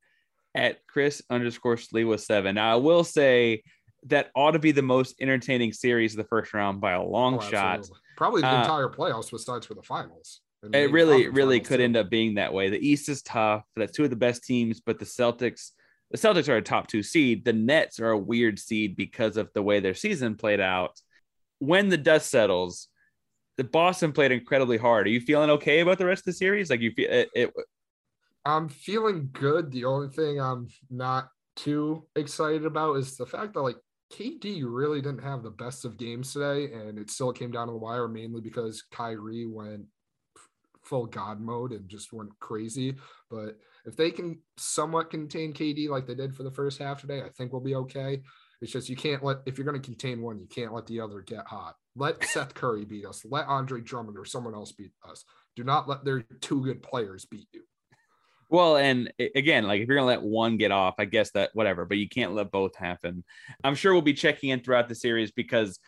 At 0.54 0.86
Chris 0.86 1.20
underscore 1.30 1.78
Sliwa 1.78 2.20
seven. 2.20 2.54
Now 2.54 2.72
I 2.74 2.76
will 2.76 3.02
say 3.02 3.64
that 4.04 4.30
ought 4.36 4.52
to 4.52 4.60
be 4.60 4.70
the 4.70 4.82
most 4.82 5.16
entertaining 5.20 5.72
series 5.72 6.12
of 6.12 6.18
the 6.18 6.28
first 6.28 6.54
round 6.54 6.80
by 6.80 6.92
a 6.92 7.02
long 7.02 7.38
oh, 7.38 7.40
shot. 7.40 7.88
Probably 8.16 8.42
the 8.42 8.54
uh, 8.54 8.60
entire 8.60 8.88
playoffs 8.88 9.32
besides 9.32 9.66
for 9.66 9.74
the 9.74 9.82
finals. 9.82 10.42
It 10.72 10.90
really, 10.90 11.28
really 11.28 11.60
could 11.60 11.80
end 11.80 11.96
up 11.96 12.10
being 12.10 12.34
that 12.34 12.52
way. 12.52 12.68
The 12.68 12.86
East 12.86 13.08
is 13.08 13.22
tough. 13.22 13.62
That's 13.76 13.92
two 13.92 14.04
of 14.04 14.10
the 14.10 14.16
best 14.16 14.44
teams, 14.44 14.80
but 14.80 14.98
the 14.98 15.04
Celtics, 15.04 15.70
the 16.10 16.18
Celtics 16.18 16.48
are 16.48 16.56
a 16.56 16.62
top 16.62 16.88
two 16.88 17.02
seed. 17.02 17.44
The 17.44 17.52
Nets 17.52 18.00
are 18.00 18.10
a 18.10 18.18
weird 18.18 18.58
seed 18.58 18.96
because 18.96 19.36
of 19.36 19.50
the 19.54 19.62
way 19.62 19.78
their 19.78 19.94
season 19.94 20.34
played 20.34 20.60
out 20.60 21.00
when 21.58 21.88
the 21.88 21.96
dust 21.96 22.30
settles, 22.30 22.88
the 23.56 23.64
Boston 23.64 24.12
played 24.12 24.32
incredibly 24.32 24.76
hard. 24.76 25.06
Are 25.06 25.10
you 25.10 25.20
feeling 25.20 25.50
okay 25.50 25.80
about 25.80 25.98
the 25.98 26.06
rest 26.06 26.20
of 26.20 26.26
the 26.26 26.32
series? 26.32 26.70
Like 26.70 26.80
you 26.80 26.92
feel 26.92 27.10
it, 27.10 27.28
it 27.34 27.52
I'm 28.44 28.68
feeling 28.68 29.30
good. 29.32 29.70
The 29.70 29.84
only 29.84 30.08
thing 30.08 30.40
I'm 30.40 30.68
not 30.90 31.28
too 31.56 32.06
excited 32.16 32.64
about 32.64 32.94
is 32.94 33.16
the 33.16 33.26
fact 33.26 33.54
that 33.54 33.62
like 33.62 33.76
KD 34.12 34.62
really 34.64 35.02
didn't 35.02 35.24
have 35.24 35.42
the 35.42 35.50
best 35.50 35.84
of 35.84 35.98
games 35.98 36.32
today, 36.32 36.72
and 36.72 36.98
it 36.98 37.10
still 37.10 37.32
came 37.32 37.50
down 37.50 37.66
to 37.66 37.72
the 37.72 37.78
wire 37.78 38.08
mainly 38.08 38.40
because 38.40 38.84
Kyrie 38.92 39.46
went 39.46 39.84
full 40.88 41.06
god 41.06 41.40
mode 41.40 41.72
and 41.72 41.88
just 41.88 42.12
went 42.12 42.30
crazy. 42.40 42.96
But 43.30 43.58
if 43.84 43.96
they 43.96 44.10
can 44.10 44.40
somewhat 44.56 45.10
contain 45.10 45.52
KD 45.52 45.88
like 45.88 46.06
they 46.06 46.14
did 46.14 46.34
for 46.34 46.42
the 46.42 46.50
first 46.50 46.78
half 46.78 47.00
today, 47.00 47.22
I 47.22 47.28
think 47.28 47.52
we'll 47.52 47.62
be 47.62 47.74
okay. 47.74 48.22
It's 48.60 48.72
just 48.72 48.88
you 48.88 48.96
can't 48.96 49.22
let 49.22 49.38
if 49.46 49.56
you're 49.56 49.66
going 49.66 49.80
to 49.80 49.86
contain 49.86 50.20
one, 50.20 50.40
you 50.40 50.46
can't 50.46 50.74
let 50.74 50.86
the 50.86 51.00
other 51.00 51.20
get 51.20 51.46
hot. 51.46 51.74
Let 51.94 52.24
Seth 52.28 52.54
Curry 52.54 52.84
beat 52.84 53.06
us. 53.06 53.24
Let 53.24 53.46
Andre 53.46 53.80
Drummond 53.80 54.18
or 54.18 54.24
someone 54.24 54.54
else 54.54 54.72
beat 54.72 54.92
us. 55.08 55.24
Do 55.56 55.64
not 55.64 55.88
let 55.88 56.04
their 56.04 56.22
two 56.40 56.62
good 56.62 56.82
players 56.82 57.24
beat 57.24 57.48
you. 57.52 57.62
Well, 58.50 58.78
and 58.78 59.12
again, 59.34 59.64
like 59.64 59.82
if 59.82 59.88
you're 59.88 59.96
gonna 59.98 60.06
let 60.06 60.22
one 60.22 60.56
get 60.56 60.72
off, 60.72 60.94
I 60.98 61.04
guess 61.04 61.30
that 61.32 61.50
whatever, 61.52 61.84
but 61.84 61.98
you 61.98 62.08
can't 62.08 62.32
let 62.32 62.50
both 62.50 62.74
happen. 62.76 63.22
I'm 63.62 63.74
sure 63.74 63.92
we'll 63.92 64.02
be 64.02 64.14
checking 64.14 64.50
in 64.50 64.60
throughout 64.60 64.88
the 64.88 64.94
series 64.94 65.30
because 65.30 65.78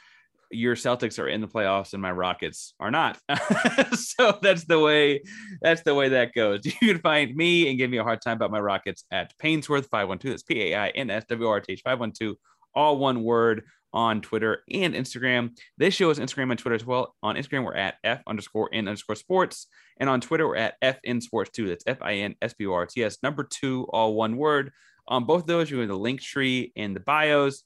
your 0.51 0.75
Celtics 0.75 1.19
are 1.19 1.29
in 1.29 1.41
the 1.41 1.49
playoffs 1.49 1.93
and 1.93 2.03
my 2.03 2.11
Rockets 2.11 2.75
are 2.81 2.91
not. 2.91 3.19
so 3.95 4.39
that's 4.43 4.65
the 4.65 4.79
way 4.79 5.23
that's 5.63 5.83
the 5.83 5.95
way 5.95 6.11
that 6.11 6.33
goes. 6.35 6.61
You 6.65 6.95
can 6.95 6.99
find 7.01 7.35
me 7.35 7.69
and 7.69 7.79
give 7.79 7.91
me 7.91 7.99
a 7.99 8.03
hard 8.03 8.21
time 8.23 8.37
about 8.37 8.51
my 8.51 8.61
Rockets 8.61 9.05
at 9.11 9.37
Painsworth 9.39 9.89
512. 9.91 10.33
That's 10.33 10.43
P 10.43 10.73
A 10.73 10.79
I 10.79 10.89
N 10.89 11.11
S 11.11 11.25
W 11.29 11.49
R 11.49 11.61
T 11.61 11.75
H 11.75 11.83
512 11.85 12.37
all 12.75 12.99
one 12.99 13.23
word 13.23 13.65
on 13.93 14.21
Twitter 14.21 14.63
and 14.71 14.95
Instagram. 14.95 15.57
This 15.77 15.95
show 15.95 16.11
is 16.11 16.19
Instagram 16.19 16.51
and 16.51 16.59
Twitter 16.59 16.77
as 16.77 16.87
well. 16.87 17.15
On 17.23 17.35
Instagram, 17.37 17.65
we're 17.65 17.75
at 17.75 17.97
F 18.05 18.23
underscore 18.27 18.71
N 18.73 18.89
underscore 18.89 19.17
sports. 19.17 19.67
And 19.99 20.09
on 20.09 20.21
Twitter, 20.21 20.47
we're 20.47 20.57
at 20.57 20.81
FN 20.81 21.23
sports 21.23 21.51
two. 21.51 21.69
That's 21.69 21.85
F 21.87 21.99
I 22.01 22.15
N 22.15 22.35
S 22.41 22.55
P 22.55 22.67
O 22.67 22.73
R 22.73 22.87
T 22.87 23.05
S, 23.05 23.19
number 23.23 23.45
two, 23.45 23.87
all 23.91 24.15
one 24.15 24.37
word. 24.37 24.73
On 25.09 25.25
both 25.25 25.43
of 25.43 25.47
those, 25.47 25.71
you 25.71 25.79
have 25.79 25.89
the 25.89 25.99
Linktree 25.99 26.73
in 26.77 26.95
the 26.95 27.01
bios. 27.01 27.65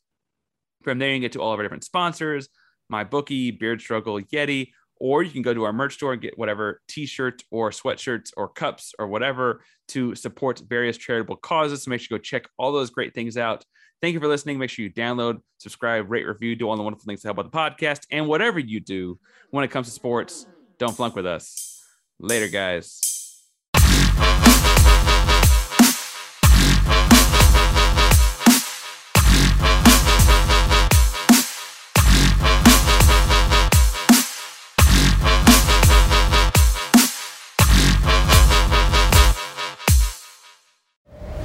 From 0.82 0.98
there, 0.98 1.10
you 1.10 1.16
can 1.16 1.22
get 1.22 1.32
to 1.32 1.42
all 1.42 1.52
of 1.52 1.58
our 1.58 1.62
different 1.62 1.84
sponsors, 1.84 2.48
MyBookie, 2.92 3.58
Beard 3.58 3.80
Struggle, 3.80 4.20
Yeti, 4.20 4.70
or 5.00 5.22
you 5.22 5.30
can 5.30 5.42
go 5.42 5.52
to 5.52 5.64
our 5.64 5.72
merch 5.72 5.94
store 5.94 6.12
and 6.12 6.22
get 6.22 6.38
whatever 6.38 6.80
t-shirts 6.88 7.44
or 7.50 7.70
sweatshirts 7.70 8.30
or 8.36 8.48
cups 8.48 8.92
or 8.98 9.06
whatever 9.06 9.62
to 9.88 10.14
support 10.14 10.62
various 10.68 10.96
charitable 10.96 11.36
causes. 11.36 11.82
So 11.82 11.90
make 11.90 12.00
sure 12.00 12.16
you 12.16 12.18
go 12.18 12.22
check 12.22 12.48
all 12.58 12.72
those 12.72 12.90
great 12.90 13.14
things 13.14 13.36
out. 13.36 13.64
Thank 14.00 14.14
you 14.14 14.20
for 14.20 14.28
listening. 14.28 14.58
Make 14.58 14.70
sure 14.70 14.84
you 14.84 14.92
download, 14.92 15.40
subscribe, 15.58 16.10
rate, 16.10 16.26
review, 16.26 16.56
do 16.56 16.68
all 16.68 16.76
the 16.76 16.82
wonderful 16.82 17.06
things 17.06 17.22
to 17.22 17.28
help 17.28 17.38
out 17.38 17.50
the 17.50 17.56
podcast. 17.56 18.06
And 18.10 18.28
whatever 18.28 18.58
you 18.58 18.80
do 18.80 19.18
when 19.50 19.64
it 19.64 19.70
comes 19.70 19.86
to 19.86 19.92
sports, 19.92 20.46
don't 20.78 20.94
flunk 20.94 21.16
with 21.16 21.26
us. 21.26 21.82
Later, 22.18 22.48
guys. 22.48 23.13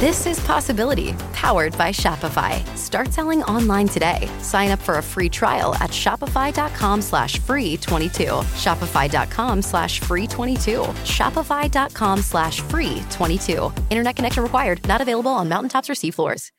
This 0.00 0.24
is 0.24 0.40
Possibility, 0.40 1.12
powered 1.34 1.76
by 1.76 1.90
Shopify. 1.90 2.66
Start 2.74 3.12
selling 3.12 3.42
online 3.42 3.86
today. 3.86 4.30
Sign 4.38 4.70
up 4.70 4.78
for 4.78 4.94
a 4.96 5.02
free 5.02 5.28
trial 5.28 5.74
at 5.74 5.90
shopify.com 5.90 7.02
slash 7.02 7.38
free 7.40 7.76
22. 7.76 8.24
Shopify.com 8.56 9.60
slash 9.60 10.00
free 10.00 10.26
22. 10.26 10.70
Shopify.com 11.04 12.18
slash 12.22 12.62
free 12.62 13.02
22. 13.10 13.70
Internet 13.90 14.16
connection 14.16 14.42
required. 14.42 14.88
Not 14.88 15.02
available 15.02 15.32
on 15.32 15.50
mountaintops 15.50 15.90
or 15.90 15.92
seafloors. 15.92 16.50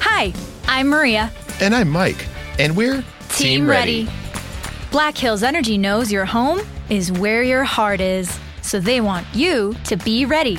Hi, 0.00 0.32
I'm 0.68 0.88
Maria. 0.88 1.30
And 1.60 1.74
I'm 1.74 1.90
Mike. 1.90 2.26
And 2.58 2.74
we're 2.78 3.02
Team, 3.28 3.58
Team 3.58 3.68
ready. 3.68 4.06
ready. 4.06 4.18
Black 4.90 5.18
Hills 5.18 5.42
Energy 5.42 5.76
knows 5.76 6.10
your 6.10 6.24
home 6.24 6.62
is 6.88 7.12
where 7.12 7.42
your 7.42 7.64
heart 7.64 8.00
is. 8.00 8.40
So 8.62 8.80
they 8.80 9.02
want 9.02 9.26
you 9.34 9.74
to 9.84 9.98
be 9.98 10.24
ready 10.24 10.58